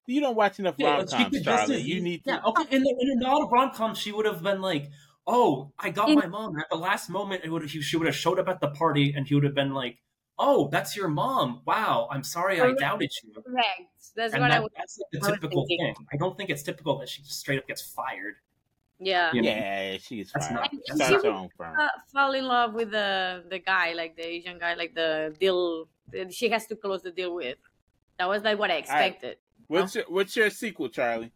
you 0.06 0.20
don't 0.20 0.36
watch 0.36 0.58
enough 0.58 0.74
Yeah, 0.78 0.96
rom 0.96 1.06
coms, 1.06 1.36
it 1.36 1.44
Charlie. 1.44 1.80
You 1.80 2.00
need 2.00 2.24
to. 2.24 2.30
Yeah, 2.30 2.40
okay. 2.44 2.64
In, 2.74 2.82
the, 2.82 2.94
in 2.98 3.22
a 3.22 3.30
lot 3.30 3.50
rom 3.52 3.70
com, 3.72 3.94
she 3.94 4.10
would 4.10 4.26
have 4.26 4.42
been 4.42 4.60
like, 4.60 4.90
"Oh, 5.28 5.70
I 5.78 5.90
got 5.90 6.08
In- 6.08 6.16
my 6.18 6.26
mom." 6.26 6.58
At 6.58 6.68
the 6.70 6.76
last 6.76 7.08
moment, 7.10 7.42
it 7.44 7.50
would 7.50 7.62
he, 7.70 7.80
she 7.82 7.96
would 7.96 8.06
have 8.06 8.16
showed 8.16 8.38
up 8.40 8.48
at 8.48 8.60
the 8.60 8.68
party, 8.70 9.12
and 9.14 9.26
he 9.28 9.34
would 9.36 9.44
have 9.44 9.54
been 9.54 9.74
like, 9.74 9.98
"Oh, 10.38 10.68
that's 10.72 10.96
your 10.96 11.08
mom. 11.08 11.60
Wow, 11.66 12.08
I'm 12.10 12.24
sorry 12.24 12.60
I 12.60 12.72
doubted 12.72 13.12
you." 13.22 13.32
Correct. 13.42 13.82
That's 14.16 14.32
And 14.34 14.42
what 14.42 14.50
I 14.50 14.54
that, 14.54 14.62
was. 14.62 14.72
that's 14.76 14.98
like 14.98 15.10
the 15.22 15.32
typical 15.32 15.66
thinking. 15.66 15.94
thing. 15.94 16.06
I 16.12 16.16
don't 16.16 16.36
think 16.36 16.48
it's 16.50 16.62
typical 16.62 16.98
that 16.98 17.08
she 17.08 17.22
just 17.22 17.38
straight 17.38 17.58
up 17.60 17.66
gets 17.68 17.82
fired. 17.82 18.36
Yeah. 19.00 19.30
You 19.32 19.42
know? 19.42 19.48
Yeah, 19.50 19.98
she's 19.98 20.32
That's 20.32 20.46
fine. 20.46 20.56
not- 20.56 20.70
She 20.72 20.78
that's 20.88 21.04
starts 21.06 21.22
not- 21.24 21.32
her 21.32 21.38
own 21.38 21.48
firm. 21.56 21.78
Uh, 21.78 21.88
fall 22.12 22.32
in 22.32 22.46
love 22.46 22.74
with 22.74 22.90
the 22.90 23.44
the 23.48 23.60
guy, 23.60 23.92
like 23.92 24.16
the 24.16 24.26
Asian 24.26 24.58
guy, 24.58 24.74
like 24.74 24.94
the 24.94 25.36
deal. 25.38 25.88
that 26.10 26.32
She 26.34 26.48
has 26.48 26.66
to 26.66 26.74
close 26.74 27.02
the 27.02 27.12
deal 27.12 27.32
with. 27.34 27.58
That 28.18 28.28
was 28.28 28.42
like 28.42 28.58
what 28.58 28.70
I 28.72 28.76
expected. 28.78 29.36
What's 29.68 29.94
your 29.94 30.04
What's 30.08 30.34
your 30.34 30.50
sequel, 30.50 30.88
Charlie? 30.88 31.30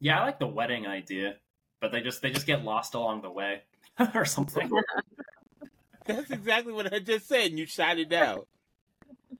Yeah, 0.00 0.20
I 0.20 0.24
like 0.26 0.38
the 0.38 0.46
wedding 0.46 0.86
idea, 0.86 1.38
but 1.80 1.92
they 1.92 2.00
just 2.00 2.22
they 2.22 2.30
just 2.30 2.46
get 2.46 2.64
lost 2.64 2.94
along 2.94 3.22
the 3.22 3.30
way 3.30 3.62
or 4.14 4.24
something. 4.24 4.70
That's 6.06 6.30
exactly 6.30 6.72
what 6.72 6.92
I 6.92 7.00
just 7.00 7.28
said, 7.28 7.50
and 7.50 7.58
you 7.58 7.66
shot 7.66 7.98
it 7.98 8.08
down. 8.08 8.40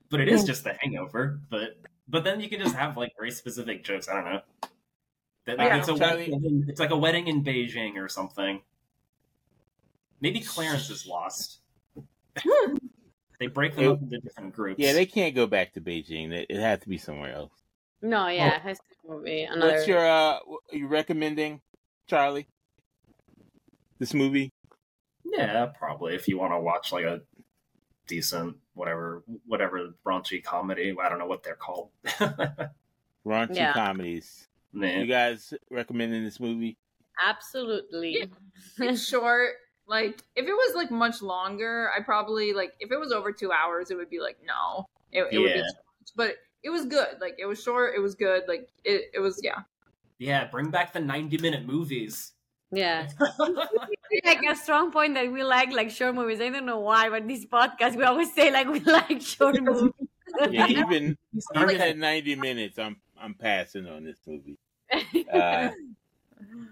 but 0.09 0.19
it 0.19 0.27
is 0.29 0.43
just 0.43 0.63
the 0.63 0.73
hangover. 0.79 1.39
But 1.49 1.79
but 2.07 2.23
then 2.23 2.39
you 2.41 2.49
can 2.49 2.59
just 2.59 2.75
have 2.75 2.95
like 2.97 3.11
very 3.17 3.31
specific 3.31 3.83
jokes. 3.83 4.07
I 4.07 4.13
don't 4.15 4.25
know. 4.25 4.41
That, 5.45 5.57
like, 5.57 5.67
Yeah. 5.69 5.77
it's 5.77 5.87
a 5.87 5.95
wedding, 5.95 6.65
it's 6.67 6.79
like 6.79 6.91
a 6.91 6.97
wedding 6.97 7.27
in 7.27 7.43
Beijing 7.43 7.95
or 7.97 8.07
something. 8.07 8.61
Maybe 10.21 10.41
Clarence 10.41 10.89
is 10.89 11.07
lost. 11.07 11.59
they 13.39 13.47
break 13.47 13.75
them 13.75 13.93
up 13.93 14.01
into 14.01 14.19
different 14.19 14.53
groups. 14.53 14.79
Yeah, 14.79 14.93
they 14.93 15.05
can't 15.05 15.33
go 15.33 15.47
back 15.47 15.73
to 15.73 15.81
Beijing. 15.81 16.31
It, 16.31 16.47
it 16.49 16.59
had 16.59 16.81
to 16.81 16.89
be 16.89 16.97
somewhere 16.97 17.33
else. 17.33 17.51
No, 18.01 18.27
yeah, 18.27 18.55
it 18.57 18.61
has 18.61 18.79
to 19.07 19.21
be 19.23 19.43
another. 19.43 19.71
What's 19.71 19.87
your 19.87 20.05
uh? 20.05 20.37
Are 20.39 20.39
you 20.71 20.87
recommending, 20.87 21.61
Charlie? 22.09 22.47
This 23.99 24.13
movie? 24.13 24.51
yeah, 25.25 25.67
probably 25.77 26.15
if 26.15 26.27
you 26.27 26.39
want 26.39 26.53
to 26.53 26.59
watch 26.59 26.91
like 26.91 27.05
a 27.05 27.21
decent 28.07 28.55
whatever 28.73 29.23
whatever 29.45 29.93
raunchy 30.05 30.43
comedy. 30.43 30.95
I 31.01 31.07
don't 31.09 31.19
know 31.19 31.27
what 31.27 31.43
they're 31.43 31.55
called. 31.55 31.89
Raunchy 33.25 33.55
Yeah. 33.55 33.73
comedies. 33.73 34.47
Nah. 34.73 34.87
You 34.87 35.05
guys 35.05 35.53
recommending 35.69 36.23
this 36.23 36.39
movie? 36.39 36.77
Absolutely. 37.23 38.29
it's 38.79 39.05
short. 39.07 39.51
Like 39.87 40.23
if 40.35 40.47
it 40.47 40.53
was 40.53 40.75
like 40.75 40.89
much 40.91 41.21
longer, 41.21 41.89
I 41.95 42.01
probably 42.01 42.53
like 42.53 42.73
if 42.79 42.91
it 42.91 42.99
was 42.99 43.11
over 43.11 43.31
two 43.31 43.51
hours, 43.51 43.91
it 43.91 43.95
would 43.95 44.09
be 44.09 44.19
like 44.19 44.37
no, 44.45 44.85
it, 45.11 45.27
it 45.31 45.39
would 45.39 45.45
be. 45.45 45.49
Yeah. 45.51 45.55
too 45.57 45.63
much. 45.63 46.09
But 46.15 46.35
it 46.63 46.69
was 46.69 46.85
good. 46.85 47.19
Like 47.21 47.35
it 47.37 47.45
was 47.45 47.61
short. 47.61 47.93
It 47.95 47.99
was 47.99 48.15
good. 48.15 48.43
Like 48.47 48.69
it. 48.83 49.11
It 49.13 49.19
was 49.19 49.39
yeah. 49.43 49.59
Yeah, 50.19 50.45
bring 50.45 50.69
back 50.69 50.93
the 50.93 50.99
ninety 50.99 51.37
minute 51.37 51.65
movies. 51.65 52.33
Yeah. 52.71 53.07
like 54.25 54.41
a 54.47 54.55
strong 54.55 54.91
point 54.91 55.15
that 55.15 55.31
we 55.31 55.43
like 55.43 55.71
like 55.71 55.89
short 55.89 56.13
movies. 56.13 56.39
I 56.41 56.49
don't 56.49 56.65
know 56.65 56.79
why, 56.79 57.09
but 57.09 57.27
this 57.27 57.45
podcast 57.45 57.95
we 57.95 58.03
always 58.03 58.33
say 58.33 58.51
like 58.51 58.67
we 58.67 58.79
like 58.81 59.21
short 59.21 59.59
movies. 59.61 59.93
Yeah, 60.51 60.67
even 60.67 61.17
even 61.55 61.81
at 61.81 61.97
ninety 61.97 62.35
minutes, 62.35 62.77
I'm 62.77 62.97
I'm 63.19 63.33
passing 63.33 63.87
on 63.87 64.03
this 64.03 64.19
movie. 64.27 64.57
Uh, 65.31 65.69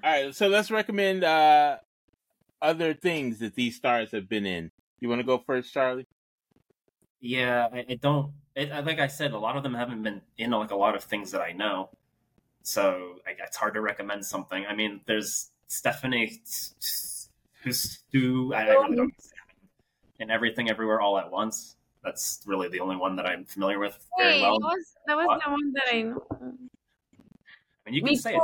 all 0.04 0.12
right, 0.12 0.34
so 0.34 0.48
let's 0.48 0.72
recommend 0.72 1.24
uh 1.24 1.78
other 2.62 2.94
things 2.94 3.40
that 3.40 3.56
these 3.56 3.76
stars 3.76 4.12
have 4.12 4.28
been 4.28 4.46
in. 4.46 4.72
You 5.00 5.10
want 5.10 5.20
to 5.20 5.26
go 5.26 5.38
first, 5.38 5.74
Charlie? 5.74 6.08
Yeah, 7.20 7.68
I, 7.72 7.86
I 7.90 7.96
don't. 7.96 8.32
It, 8.56 8.70
like 8.86 9.00
I 9.00 9.08
said, 9.08 9.34
a 9.34 9.38
lot 9.38 9.58
of 9.58 9.64
them 9.64 9.76
haven't 9.76 10.04
been 10.04 10.22
in 10.38 10.52
like 10.52 10.72
a 10.72 10.76
lot 10.76 10.96
of 10.96 11.04
things 11.04 11.32
that 11.32 11.42
I 11.42 11.52
know, 11.52 11.90
so 12.68 13.16
I, 13.26 13.32
it's 13.44 13.56
hard 13.56 13.74
to 13.76 13.82
recommend 13.82 14.26
something. 14.26 14.66
I 14.66 14.76
mean, 14.76 15.00
there's 15.06 15.52
Stephanie 15.68 16.42
who's 17.64 18.00
Hsu. 18.12 18.54
I, 18.54 18.64
I 18.64 18.64
really 18.72 18.96
don't 18.98 19.14
in 20.20 20.30
everything, 20.30 20.70
everywhere, 20.70 21.00
all 21.00 21.18
at 21.18 21.32
once. 21.32 21.76
That's 22.04 22.42
really 22.46 22.68
the 22.68 22.80
only 22.82 22.98
one 22.98 23.16
that 23.16 23.26
I'm 23.26 23.46
familiar 23.46 23.80
with 23.80 23.98
very 24.18 24.34
Hey, 24.34 24.42
well. 24.42 24.60
that 24.60 24.66
was, 24.66 24.96
that 25.08 25.16
was 25.16 25.42
the 25.46 25.52
one 25.52 25.74
that 25.74 25.84
I 25.94 26.02
know. 26.02 26.28
I 26.32 26.46
mean, 27.86 27.94
you 27.94 28.02
can 28.02 28.10
Me 28.10 28.16
say 28.18 28.36
it. 28.36 28.42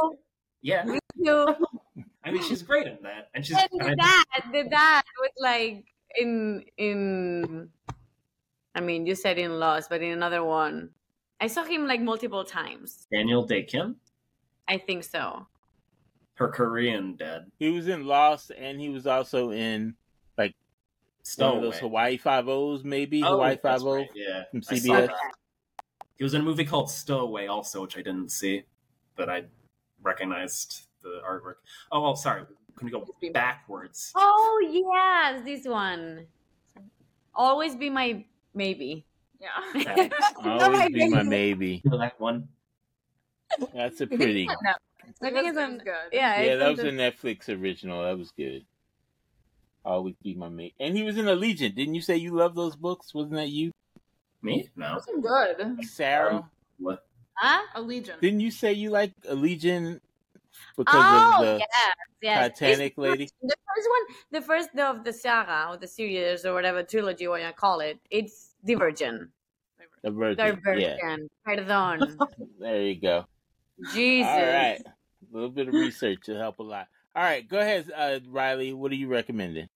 Yeah, 0.62 0.84
Me 0.86 1.00
too. 1.24 1.56
I 2.24 2.32
mean, 2.32 2.44
she's 2.44 2.62
great 2.64 2.88
in 2.88 2.98
that, 3.04 3.30
and 3.34 3.46
she's. 3.46 3.58
And 3.58 3.68
and 3.74 4.00
the 4.00 4.04
I- 4.04 4.24
dad, 4.36 4.52
the 4.54 4.70
dad 4.70 5.04
was 5.20 5.32
like 5.40 5.86
in 6.18 6.64
in. 6.78 7.70
I 8.76 8.80
mean, 8.80 9.06
you 9.06 9.16
said 9.16 9.38
in 9.38 9.60
Lost, 9.60 9.90
but 9.90 10.02
in 10.02 10.12
another 10.12 10.44
one, 10.44 10.92
I 11.42 11.48
saw 11.48 11.64
him 11.66 11.88
like 11.88 12.02
multiple 12.02 12.46
times. 12.46 13.06
Daniel 13.12 13.46
Dae 13.46 13.64
Kim, 13.64 13.98
I 14.67 14.78
think 14.78 15.04
so. 15.04 15.47
her 16.36 16.47
Korean 16.49 17.15
dad, 17.15 17.52
He 17.60 17.69
was 17.69 17.88
in 17.88 18.06
Lost, 18.06 18.52
and 18.52 18.80
he 18.80 18.89
was 18.89 19.06
also 19.08 19.52
in 19.52 19.95
like 20.38 20.52
of 20.52 21.26
Stowaway. 21.26 21.62
those 21.62 21.80
Hawaii 21.80 22.17
Five 22.17 22.47
O's, 22.47 22.84
maybe 22.84 23.21
Oh, 23.23 23.32
Hawaii 23.34 23.52
that's 23.52 23.62
Five 23.62 23.84
O 23.84 23.95
right, 23.95 24.10
Yeah, 24.13 24.43
from 24.52 24.62
CBS. 24.62 25.10
He 26.17 26.23
was 26.23 26.34
in 26.34 26.41
a 26.41 26.43
movie 26.43 26.65
called 26.65 26.89
Stowaway, 26.89 27.47
also, 27.47 27.82
which 27.82 27.97
I 27.97 28.02
didn't 28.02 28.30
see, 28.30 28.63
but 29.15 29.30
I 29.30 29.45
recognized 30.02 30.88
the 31.02 31.21
artwork. 31.26 31.56
Oh, 31.91 32.02
well, 32.02 32.15
sorry. 32.15 32.45
Can 32.76 32.86
we 32.86 32.91
go 32.91 33.06
backwards? 33.32 34.12
Oh 34.15 34.60
yes, 34.71 35.43
this 35.45 35.67
one. 35.67 36.28
Always 37.36 37.76
be 37.76 37.89
my 37.89 38.26
maybe. 38.54 39.06
Yeah. 39.39 40.10
Always 40.43 40.91
be 40.91 41.10
my 41.10 41.23
maybe. 41.23 41.82
You 41.84 41.91
know 41.91 41.97
that 41.97 42.19
one? 42.19 42.47
That's 43.74 44.02
a 44.02 44.08
pretty. 44.18 44.46
No, 44.46 44.54
I 45.22 45.32
think 45.32 45.48
it's 45.48 45.58
on. 45.58 45.78
good. 45.80 45.94
Yeah, 46.12 46.42
Yeah, 46.42 46.54
it's 46.54 46.60
that 46.63 46.70
was 46.72 46.80
the- 46.80 46.89
a 46.89 46.92
Netflix 46.92 47.50
original. 47.62 48.04
That 48.04 48.18
was 48.18 48.32
good. 48.32 48.66
Always 49.86 50.16
be 50.24 50.34
my 50.34 50.48
mate. 50.50 50.76
And 50.80 50.96
he 50.96 51.04
was 51.04 51.18
in 51.18 51.26
Allegiant. 51.26 51.76
Didn't 51.76 51.96
you 51.96 52.02
say 52.02 52.16
you 52.16 52.34
love 52.34 52.56
those 52.56 52.76
books? 52.76 53.13
Wasn't 53.13 53.34
that 53.36 53.50
you, 53.50 53.72
Me? 54.42 54.70
No. 54.78 54.94
That's 54.94 55.08
good. 55.22 55.86
Sarah? 55.86 56.36
Um, 56.38 56.50
What? 56.80 57.06
Huh? 57.36 57.62
Allegiant. 57.76 58.22
Didn't 58.22 58.39
you 58.39 58.52
say 58.52 58.72
you 58.74 58.92
like 58.92 59.12
Allegiant 59.30 60.00
because 60.78 60.94
Oh 60.96 61.34
of 61.39 61.46
the 61.46 61.58
yes, 61.60 61.94
yes. 62.22 62.60
Titanic 62.60 62.92
It's 62.94 62.98
lady? 62.98 63.30
The 63.42 63.56
first 63.76 63.89
one, 63.89 64.18
the 64.32 64.42
first 64.42 64.70
of 64.80 65.04
the 65.04 65.12
saga 65.12 65.68
or 65.72 65.78
the 65.78 65.88
series 65.88 66.46
or 66.46 66.54
whatever 66.54 66.82
trilogy, 66.84 67.28
what 67.28 67.42
you 67.42 67.52
call 67.56 67.82
it, 67.82 68.00
it's 68.10 68.56
Divergent. 68.63 69.30
The 70.04 70.12
Virgin. 70.12 70.38
Yeah, 70.39 70.56
Divergent. 70.56 71.32
Pardon. 71.44 72.18
there 72.60 72.82
you 72.84 73.02
go. 73.02 73.26
Jesus. 73.91 74.30
All 74.30 74.38
right. 74.41 74.82
A 74.86 75.34
little 75.34 75.50
bit 75.50 75.67
of 75.67 75.74
research 75.74 76.19
will 76.28 76.38
help 76.38 76.60
a 76.60 76.63
lot. 76.63 76.88
All 77.15 77.24
right, 77.24 77.48
go 77.48 77.60
ahead, 77.60 77.91
uh, 77.96 78.19
Riley. 78.30 78.74
What 78.74 78.91
are 78.91 78.96
you 78.96 79.08
recommending? 79.08 79.67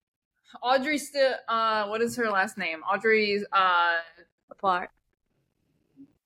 Audrey 0.64 0.98
still. 0.98 1.34
Uh, 1.48 1.88
what 1.88 2.02
is 2.02 2.16
her 2.16 2.30
last 2.30 2.58
name? 2.58 2.80
Audrey's. 2.82 3.44
Uh, 3.52 3.98
Park. 4.62 4.90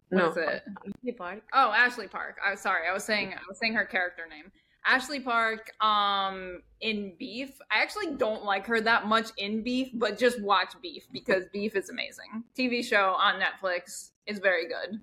what 0.09 0.17
No. 0.17 0.29
is 0.31 0.37
it? 0.37 0.63
Ashley 0.97 1.11
Park. 1.11 1.41
Oh, 1.53 1.71
Ashley 1.71 2.07
Park. 2.07 2.37
I 2.45 2.51
was 2.51 2.61
sorry. 2.61 2.87
I 2.89 2.93
was 2.93 3.03
saying. 3.03 3.33
I 3.33 3.39
was 3.47 3.57
saying 3.57 3.73
her 3.73 3.83
character 3.85 4.23
name. 4.29 4.51
Ashley 4.85 5.19
Park. 5.19 5.71
Um, 5.83 6.61
in 6.79 7.13
Beef. 7.19 7.51
I 7.71 7.81
actually 7.81 8.15
don't 8.15 8.43
like 8.45 8.65
her 8.67 8.79
that 8.81 9.05
much 9.05 9.29
in 9.37 9.63
Beef, 9.63 9.89
but 9.93 10.17
just 10.17 10.41
watch 10.41 10.73
Beef 10.81 11.03
because 11.11 11.43
Beef 11.51 11.75
is 11.75 11.89
amazing. 11.89 12.43
TV 12.57 12.83
show 12.85 13.15
on 13.17 13.39
Netflix 13.39 14.11
is 14.27 14.39
very 14.39 14.67
good. 14.67 14.99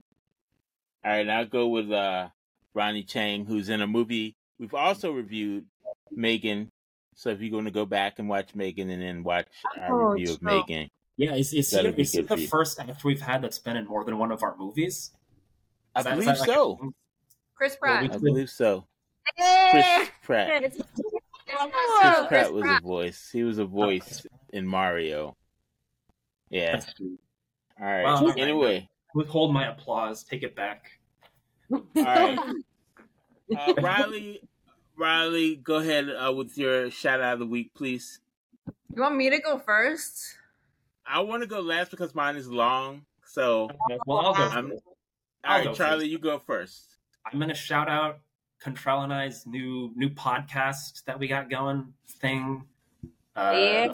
All 1.05 1.13
right, 1.13 1.29
I'll 1.29 1.47
go 1.47 1.69
with 1.69 1.91
uh, 1.93 2.29
Ronny 2.75 3.05
Chieng, 3.05 3.47
who's 3.47 3.69
in 3.69 3.81
a 3.83 3.87
movie 3.87 4.37
we've 4.59 4.75
also 4.75 5.13
reviewed, 5.13 5.65
Megan. 6.11 6.71
So 7.15 7.31
if 7.31 7.41
you're 7.41 7.51
going 7.51 7.65
to 7.65 7.71
go 7.71 7.85
back 7.87 8.19
and 8.19 8.29
watch 8.29 8.55
Megan 8.55 8.91
and 8.91 9.03
then 9.03 9.23
watch 9.25 9.47
our 9.81 9.93
Oh, 9.93 10.13
review 10.13 10.35
of 10.35 10.41
true. 10.41 10.59
Megan, 10.61 10.89
Yeah, 11.17 11.35
is, 11.35 11.53
is, 11.53 11.71
he, 11.71 11.79
is 11.79 12.13
he 12.13 12.21
the 12.23 12.29
for 12.29 12.37
first 12.49 12.79
actor 12.79 12.95
we've 13.05 13.21
had 13.21 13.43
that's 13.43 13.59
been 13.59 13.77
in 13.77 13.87
more 13.87 14.05
than 14.05 14.19
one 14.19 14.31
of 14.31 14.43
our 14.43 14.57
movies? 14.57 15.11
I 15.97 16.01
Is 16.01 16.05
that- 16.05 16.19
is 16.19 16.25
believe 16.25 16.39
that 16.39 16.41
like 16.41 16.49
a- 16.49 16.53
so. 16.53 16.93
Chris 17.57 17.77
Well, 17.83 17.91
Pratt. 17.99 18.03
we- 18.11 18.15
I 18.15 18.19
believe 18.19 18.51
so. 18.51 18.87
Hey! 19.37 19.71
Chris 19.73 20.11
Pratt. 20.23 20.63
It's- 20.65 20.81
Oh, 21.61 21.71
Chris 21.71 22.17
Chris 22.17 22.29
Pratt 22.29 22.53
was 22.53 22.65
a 22.69 22.81
voice. 22.83 23.31
He 23.33 23.43
was 23.43 23.59
a 23.59 23.63
oh, 23.63 23.67
voice 23.67 24.27
in 24.53 24.67
Mario. 24.67 25.35
Yeah. 26.51 26.81
All 27.81 27.87
right. 27.87 28.03
Wow. 28.05 28.27
Anyway, 28.37 28.87
Withhold 29.15 29.53
my 29.55 29.69
applause. 29.69 30.23
Take 30.23 30.43
it 30.43 30.55
back. 30.55 30.98
All 31.73 31.83
right. 31.97 32.39
Uh, 33.57 33.73
Riley, 33.81 34.43
Riley, 34.95 35.57
go 35.57 35.77
ahead 35.77 36.11
uh, 36.11 36.31
with 36.31 36.59
your 36.59 36.91
shout 36.91 37.23
out 37.23 37.33
of 37.33 37.39
the 37.39 37.47
week, 37.47 37.73
please. 37.73 38.21
You 38.95 39.01
want 39.01 39.17
me 39.17 39.31
to 39.31 39.39
go 39.39 39.59
first? 39.59 40.37
I 41.07 41.21
want 41.21 41.43
to 41.43 41.47
go 41.49 41.61
last 41.61 41.91
because 41.91 42.15
mine 42.15 42.37
is 42.37 42.47
long. 42.49 43.07
So, 43.25 43.71
Well, 44.07 44.19
I'll 44.19 44.35
go. 44.35 44.43
I'm- 44.43 44.69
first. 44.71 44.83
I'll 45.45 45.59
right, 45.61 45.65
go 45.65 45.73
Charlie, 45.75 46.01
first. 46.01 46.11
you 46.11 46.19
go 46.19 46.39
first. 46.41 46.97
I'm 47.25 47.39
gonna 47.41 47.55
shout 47.55 47.89
out 47.89 48.19
Contrell 48.63 49.03
and 49.05 49.15
I's 49.15 49.47
new 49.47 49.93
new 49.97 50.11
podcast 50.11 51.05
that 51.07 51.19
we 51.19 51.27
got 51.27 51.49
going 51.49 51.95
thing. 52.21 52.65
Uh, 53.35 53.53
Yeah. 53.57 53.93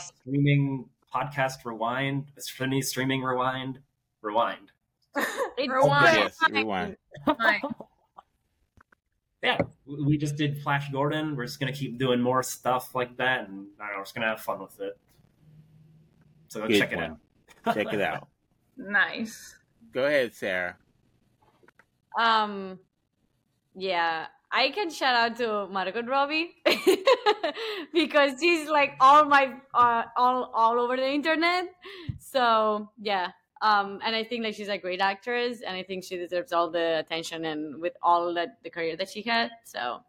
Streaming 0.00 0.88
podcast 1.12 1.64
rewind. 1.64 2.26
Affinity 2.38 2.82
streaming 2.82 3.22
rewind. 3.22 3.80
Rewind. 4.20 4.70
It's 5.14 5.68
Rewind. 5.68 6.16
Yes, 6.16 6.38
rewind. 6.50 6.96
Fine. 7.24 7.60
Yeah, 9.42 9.58
we 9.86 10.04
we 10.04 10.16
just 10.16 10.36
did 10.36 10.62
Flash 10.62 10.88
Gordon. 10.92 11.34
We're 11.34 11.46
just 11.46 11.58
gonna 11.58 11.72
keep 11.72 11.98
doing 11.98 12.20
more 12.20 12.44
stuff 12.44 12.94
like 12.94 13.16
that, 13.16 13.48
and 13.48 13.66
I 13.80 13.86
don't 13.86 13.92
know, 13.92 13.98
we're 13.98 14.04
just 14.04 14.14
gonna 14.14 14.28
have 14.28 14.40
fun 14.40 14.60
with 14.60 14.78
it. 14.78 14.96
So 16.46 16.60
go 16.60 16.68
Good 16.68 16.78
check 16.78 16.92
it 16.92 17.00
out. 17.00 17.18
Check 17.74 17.92
it 17.92 18.00
out. 18.00 18.28
nice. 18.76 19.56
Go 19.92 20.04
ahead, 20.04 20.32
Sarah. 20.32 20.76
Um, 22.16 22.78
yeah, 23.74 24.26
I 24.52 24.70
can 24.70 24.90
shout 24.90 25.16
out 25.16 25.36
to 25.38 25.66
Margot 25.72 26.02
Robbie 26.02 26.54
because 27.92 28.38
she's 28.38 28.68
like 28.68 28.94
all 29.00 29.24
my 29.24 29.54
uh, 29.74 30.04
all 30.16 30.52
all 30.54 30.78
over 30.78 30.96
the 30.96 31.08
internet. 31.08 31.66
So 32.20 32.90
yeah, 33.00 33.32
um, 33.62 34.00
and 34.04 34.14
I 34.14 34.24
think 34.24 34.44
like 34.44 34.54
she's 34.54 34.68
a 34.68 34.76
great 34.76 35.00
actress, 35.00 35.62
and 35.62 35.76
I 35.76 35.84
think 35.84 36.02
she 36.04 36.16
deserves 36.16 36.52
all 36.52 36.68
the 36.70 36.98
attention 36.98 37.44
and 37.44 37.80
with 37.80 37.94
all 38.02 38.34
that 38.34 38.58
the 38.64 38.70
career 38.70 38.96
that 38.96 39.08
she 39.08 39.22
had. 39.22 39.50
So 39.64 40.00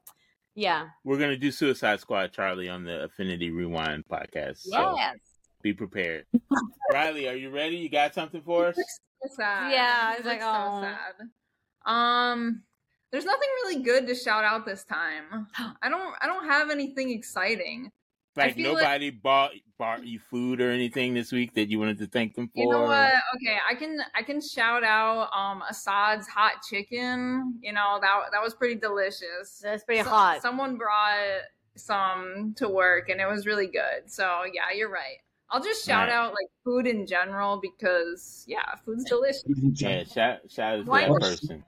yeah, 0.55 0.87
We're 1.03 1.19
gonna 1.19 1.37
do 1.37 1.51
Suicide 1.51 1.99
Squad, 1.99 2.33
Charlie, 2.33 2.67
on 2.67 2.83
the 2.83 3.03
Affinity 3.03 3.51
Rewind 3.51 4.05
podcast. 4.11 4.57
So 4.57 4.95
yes, 4.97 5.17
be 5.61 5.71
prepared. 5.71 6.25
Riley, 6.91 7.27
are 7.27 7.35
you 7.35 7.51
ready? 7.51 7.77
You 7.77 7.89
got 7.89 8.15
something 8.15 8.41
for 8.41 8.67
us? 8.67 8.75
So 8.75 9.35
sad. 9.35 9.71
Yeah, 9.71 10.13
It 10.13 10.17
it's 10.17 10.25
like, 10.25 10.41
looks 10.41 10.51
so 10.51 10.69
oh. 10.69 10.81
sad. 10.81 11.91
Um, 11.91 12.63
there's 13.11 13.25
nothing 13.25 13.49
really 13.63 13.83
good 13.83 14.07
to 14.07 14.15
shout 14.15 14.43
out 14.43 14.65
this 14.65 14.83
time. 14.83 15.47
I 15.81 15.89
don't. 15.89 16.15
I 16.19 16.25
don't 16.25 16.45
have 16.45 16.71
anything 16.71 17.11
exciting. 17.11 17.91
Like 18.35 18.55
feel 18.55 18.73
like- 18.73 18.83
nobody 18.83 19.09
bought 19.11 19.51
bought 19.77 20.05
you 20.07 20.19
food 20.19 20.61
or 20.61 20.71
anything 20.71 21.13
this 21.13 21.31
week 21.31 21.53
that 21.55 21.69
you 21.69 21.77
wanted 21.79 21.97
to 21.99 22.07
thank 22.07 22.35
them 22.35 22.47
for. 22.47 22.53
You 22.63 22.69
know 22.69 22.81
what? 22.83 23.13
Okay, 23.35 23.57
I 23.69 23.75
can 23.75 23.99
I 24.15 24.23
can 24.23 24.41
shout 24.41 24.83
out 24.83 25.29
um 25.35 25.61
Assad's 25.69 26.27
hot 26.27 26.53
chicken. 26.67 27.59
You 27.61 27.73
know 27.73 27.99
that 28.01 28.13
that 28.31 28.41
was 28.41 28.53
pretty 28.53 28.75
delicious. 28.75 29.59
that's 29.61 29.83
pretty 29.83 30.03
So- 30.03 30.09
hot. 30.09 30.41
Someone 30.41 30.77
brought 30.77 31.41
some 31.75 32.53
to 32.57 32.69
work 32.69 33.09
and 33.09 33.19
it 33.19 33.27
was 33.27 33.45
really 33.45 33.67
good. 33.67 34.07
So 34.09 34.41
yeah, 34.53 34.75
you're 34.75 34.89
right. 34.91 35.17
I'll 35.49 35.61
just 35.61 35.85
shout 35.85 36.07
Right. 36.07 36.15
out 36.15 36.33
like 36.33 36.47
food 36.63 36.87
in 36.87 37.05
general 37.05 37.59
because 37.61 38.43
yeah, 38.47 38.75
food's 38.85 39.03
delicious. 39.05 39.43
Yeah, 39.45 40.03
shout 40.03 40.39
shout 40.49 40.79
out 40.79 40.85
to 40.85 40.91
that 40.91 41.19
person. 41.19 41.63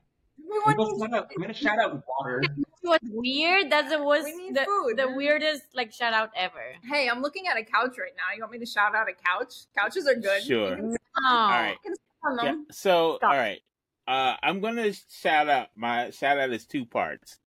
Everyone 0.67 0.89
I'm 0.89 0.97
needs 0.97 0.99
gonna 1.01 1.11
shout 1.11 1.13
out- 1.13 1.31
I'm 1.35 1.41
gonna 1.41 1.53
shout 1.53 1.79
out 1.79 2.03
water. 2.07 2.43
What's 2.81 3.05
weird? 3.09 3.71
That's 3.71 3.89
the 3.89 4.01
was 4.03 4.23
We 4.25 4.51
the, 4.51 4.63
food, 4.63 4.97
the 4.97 5.11
weirdest 5.15 5.63
like 5.73 5.91
shout 5.91 6.13
out 6.13 6.29
ever. 6.35 6.61
Hey, 6.83 7.09
I'm 7.09 7.21
looking 7.21 7.47
at 7.47 7.57
a 7.57 7.63
couch 7.63 7.95
right 7.97 8.11
now. 8.15 8.33
You 8.35 8.41
want 8.41 8.51
me 8.51 8.59
to 8.59 8.65
shout 8.65 8.93
out 8.95 9.07
a 9.09 9.13
couch? 9.13 9.53
Couches 9.77 10.07
are 10.07 10.15
good. 10.15 10.43
Sure. 10.43 10.77
You 10.77 10.95
Oh, 11.17 11.33
All 11.35 11.49
right. 11.49 11.77
on 12.23 12.37
Yeah, 12.43 12.55
so 12.71 13.15
Stop. 13.17 13.31
all 13.31 13.37
right. 13.37 13.59
Uh, 14.07 14.35
I'm 14.43 14.59
gonna 14.59 14.91
shout 15.09 15.49
out 15.49 15.69
my 15.75 16.11
shout 16.11 16.37
out 16.37 16.51
is 16.51 16.65
two 16.65 16.85
parts. 16.85 17.39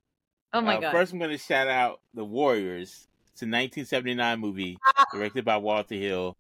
oh 0.54 0.62
my 0.62 0.78
Uh, 0.78 0.80
god. 0.82 0.92
First, 0.92 1.14
I'm 1.14 1.20
gonna 1.20 1.38
shout 1.38 1.68
out 1.68 2.00
The 2.16 2.24
Warriors. 2.26 3.08
It's 3.34 3.44
a 3.44 3.46
1979 3.46 4.40
movie 4.40 4.80
directed 5.14 5.46
by 5.46 5.58
Walter 5.58 5.94
Hill. 5.94 6.36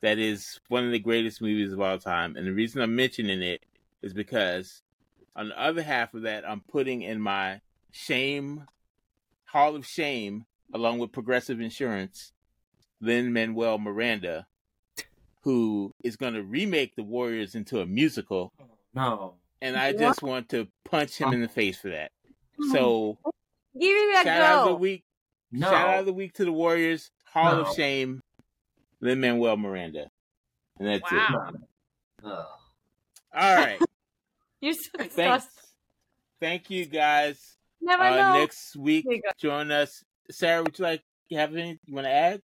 That 0.00 0.18
is 0.20 0.60
one 0.68 0.84
of 0.86 0.92
the 0.92 1.00
greatest 1.00 1.42
movies 1.42 1.72
of 1.72 1.80
all 1.80 1.98
time. 1.98 2.36
And 2.36 2.46
the 2.46 2.52
reason 2.52 2.80
I'm 2.80 2.94
mentioning 2.94 3.42
it 3.42 3.64
is 4.02 4.12
because 4.14 4.82
on 5.38 5.48
the 5.50 5.60
other 5.62 5.82
half 5.82 6.14
of 6.14 6.22
that, 6.22 6.48
I'm 6.48 6.60
putting 6.60 7.02
in 7.02 7.20
my 7.20 7.60
shame 7.92 8.64
Hall 9.44 9.76
of 9.76 9.86
Shame 9.86 10.44
along 10.74 10.98
with 10.98 11.12
Progressive 11.12 11.60
Insurance, 11.60 12.32
Lin 13.00 13.32
Manuel 13.32 13.78
Miranda, 13.78 14.46
who 15.42 15.94
is 16.02 16.16
going 16.16 16.34
to 16.34 16.42
remake 16.42 16.96
The 16.96 17.04
Warriors 17.04 17.54
into 17.54 17.80
a 17.80 17.86
musical, 17.86 18.52
No. 18.94 19.34
and 19.62 19.76
I 19.76 19.92
just 19.92 20.22
want 20.22 20.48
to 20.50 20.66
punch 20.84 21.16
him 21.16 21.32
in 21.32 21.40
the 21.40 21.48
face 21.48 21.78
for 21.78 21.88
that. 21.90 22.10
So 22.72 23.16
Give 23.78 23.96
it 23.96 24.20
a 24.20 24.24
shout 24.24 24.40
out 24.42 24.58
of 24.64 24.68
the 24.70 24.74
week, 24.74 25.04
No. 25.52 25.70
shout 25.70 25.88
out 25.88 26.00
of 26.00 26.06
the 26.06 26.12
week 26.12 26.34
to 26.34 26.44
the 26.44 26.52
Warriors, 26.52 27.10
Hall 27.26 27.54
No. 27.54 27.60
of 27.62 27.74
Shame, 27.74 28.20
Lin 29.00 29.20
Manuel 29.20 29.56
Miranda, 29.56 30.10
and 30.78 30.88
that's 30.88 31.12
it. 31.12 31.14
Wow. 31.14 31.52
Ugh. 32.24 32.46
All 33.34 33.56
right, 33.56 33.78
You're 34.60 34.72
so 34.74 34.80
thanks. 34.98 35.14
disgusting. 35.14 35.62
Thank 36.40 36.70
you 36.70 36.86
guys. 36.86 37.56
Never 37.80 38.02
Uh, 38.02 38.16
know. 38.16 38.32
next 38.40 38.76
week, 38.76 39.04
There 39.06 39.14
you 39.14 39.22
go. 39.22 39.30
join 39.38 39.70
us. 39.70 40.04
Sarah, 40.30 40.62
would 40.62 40.78
you 40.78 40.84
like 40.84 41.02
you 41.28 41.38
have 41.38 41.52
anything 41.54 41.78
you 41.86 41.94
want 41.94 42.06
to 42.06 42.12
add? 42.12 42.42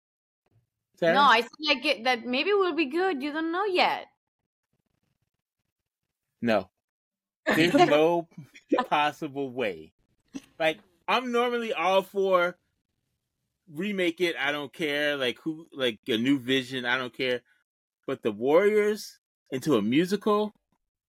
Sarah? 0.96 1.14
No, 1.14 1.22
I 1.22 1.42
feel 1.42 1.68
like 1.74 1.84
it, 1.84 2.04
that 2.04 2.24
maybe 2.24 2.52
we'll 2.52 2.74
be 2.74 2.86
good. 2.86 3.22
You 3.22 3.32
don't 3.32 3.50
know 3.52 3.64
yet. 3.64 4.06
No. 6.40 6.70
There's 7.46 7.74
no 7.74 8.28
possible 8.88 9.50
way. 9.50 9.92
Like 10.58 10.78
I'm 11.06 11.32
normally 11.32 11.72
all 11.72 12.02
for 12.02 12.56
remake 13.72 14.20
it, 14.20 14.36
I 14.38 14.52
don't 14.52 14.72
care. 14.72 15.16
Like 15.16 15.38
who 15.40 15.66
like 15.72 15.98
a 16.08 16.16
new 16.16 16.38
vision, 16.38 16.84
I 16.84 16.96
don't 16.96 17.14
care. 17.16 17.42
But 18.06 18.22
the 18.22 18.32
Warriors 18.32 19.18
into 19.50 19.76
a 19.76 19.82
musical? 19.82 20.54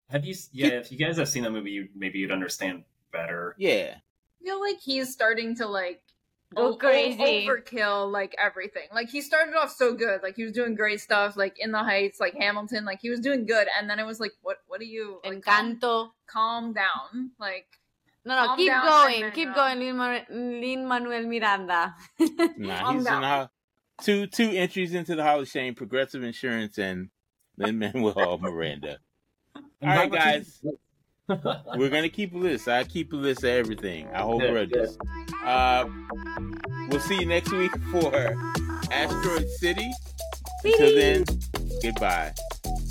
Have 0.09 0.25
you? 0.25 0.33
s- 0.33 0.49
Yeah, 0.51 0.67
if 0.67 0.91
you 0.91 0.97
guys 0.97 1.17
have 1.17 1.27
seen 1.29 1.43
that 1.43 1.51
movie, 1.51 1.71
you, 1.71 1.89
maybe 1.95 2.19
you'd 2.19 2.31
understand 2.31 2.83
better. 3.11 3.55
Yeah. 3.57 3.95
I 4.41 4.43
feel 4.45 4.59
like 4.59 4.79
he's 4.79 5.11
starting 5.11 5.55
to 5.57 5.67
like 5.67 6.01
Go 6.55 6.61
o- 6.67 6.69
o- 6.73 6.75
crazy. 6.75 7.17
overkill 7.47 8.11
like 8.11 8.35
everything. 8.39 8.83
Like 8.93 9.09
he 9.09 9.21
started 9.21 9.55
off 9.55 9.71
so 9.75 9.93
good, 9.95 10.21
like 10.21 10.35
he 10.35 10.43
was 10.43 10.51
doing 10.53 10.75
great 10.75 11.01
stuff, 11.01 11.35
like 11.35 11.57
in 11.59 11.71
the 11.71 11.79
Heights, 11.83 12.19
like 12.19 12.35
Hamilton, 12.35 12.85
like 12.85 12.99
he 13.01 13.09
was 13.09 13.19
doing 13.19 13.45
good, 13.47 13.67
and 13.79 13.89
then 13.89 13.99
it 13.99 14.05
was 14.05 14.19
like, 14.19 14.33
what? 14.43 14.57
What 14.67 14.79
are 14.81 14.83
you? 14.85 15.19
Like, 15.25 15.41
calm, 15.43 15.75
Encanto. 15.79 16.09
calm 16.27 16.73
down, 16.73 17.31
like 17.39 17.65
No, 18.25 18.35
no, 18.35 18.45
Calm 18.47 18.57
keep 18.57 18.71
going. 18.71 19.31
Keep 19.31 19.49
uh, 19.49 19.53
going, 19.55 19.79
Lin, 19.79 19.97
Mar- 19.97 20.25
Lin 20.29 20.87
Manuel 20.87 21.23
Miranda. 21.23 21.95
Nah, 22.57 22.91
he's 22.93 22.99
in 22.99 23.03
down. 23.05 23.21
the 23.21 23.27
Hall- 23.27 23.51
two 24.03 24.27
two 24.27 24.49
entries 24.51 24.93
into 24.93 25.15
the 25.15 25.23
Hall 25.23 25.39
of 25.39 25.47
Shame, 25.47 25.73
Progressive 25.73 26.23
Insurance 26.23 26.77
and 26.77 27.09
Lin 27.57 27.79
Manuel 27.79 28.37
Miranda. 28.41 28.99
All 29.81 29.89
right, 29.89 30.11
guys. 30.11 30.61
We're 31.27 31.89
gonna 31.89 32.09
keep 32.09 32.33
a 32.33 32.37
list. 32.37 32.67
I 32.67 32.83
keep 32.83 33.11
a 33.11 33.15
list 33.15 33.39
of 33.39 33.49
everything. 33.49 34.07
I 34.13 34.21
hold 34.21 34.41
Good, 34.41 34.51
grudges. 34.51 34.97
Uh, 35.43 35.85
we'll 36.89 36.99
see 36.99 37.19
you 37.19 37.25
next 37.25 37.51
week 37.51 37.71
for 37.91 38.35
Asteroid 38.91 39.49
City. 39.57 39.91
Until 40.63 40.95
then, 40.95 41.25
goodbye. 41.81 42.33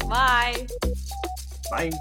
Bye. 0.08 0.66
Bye. 1.70 1.92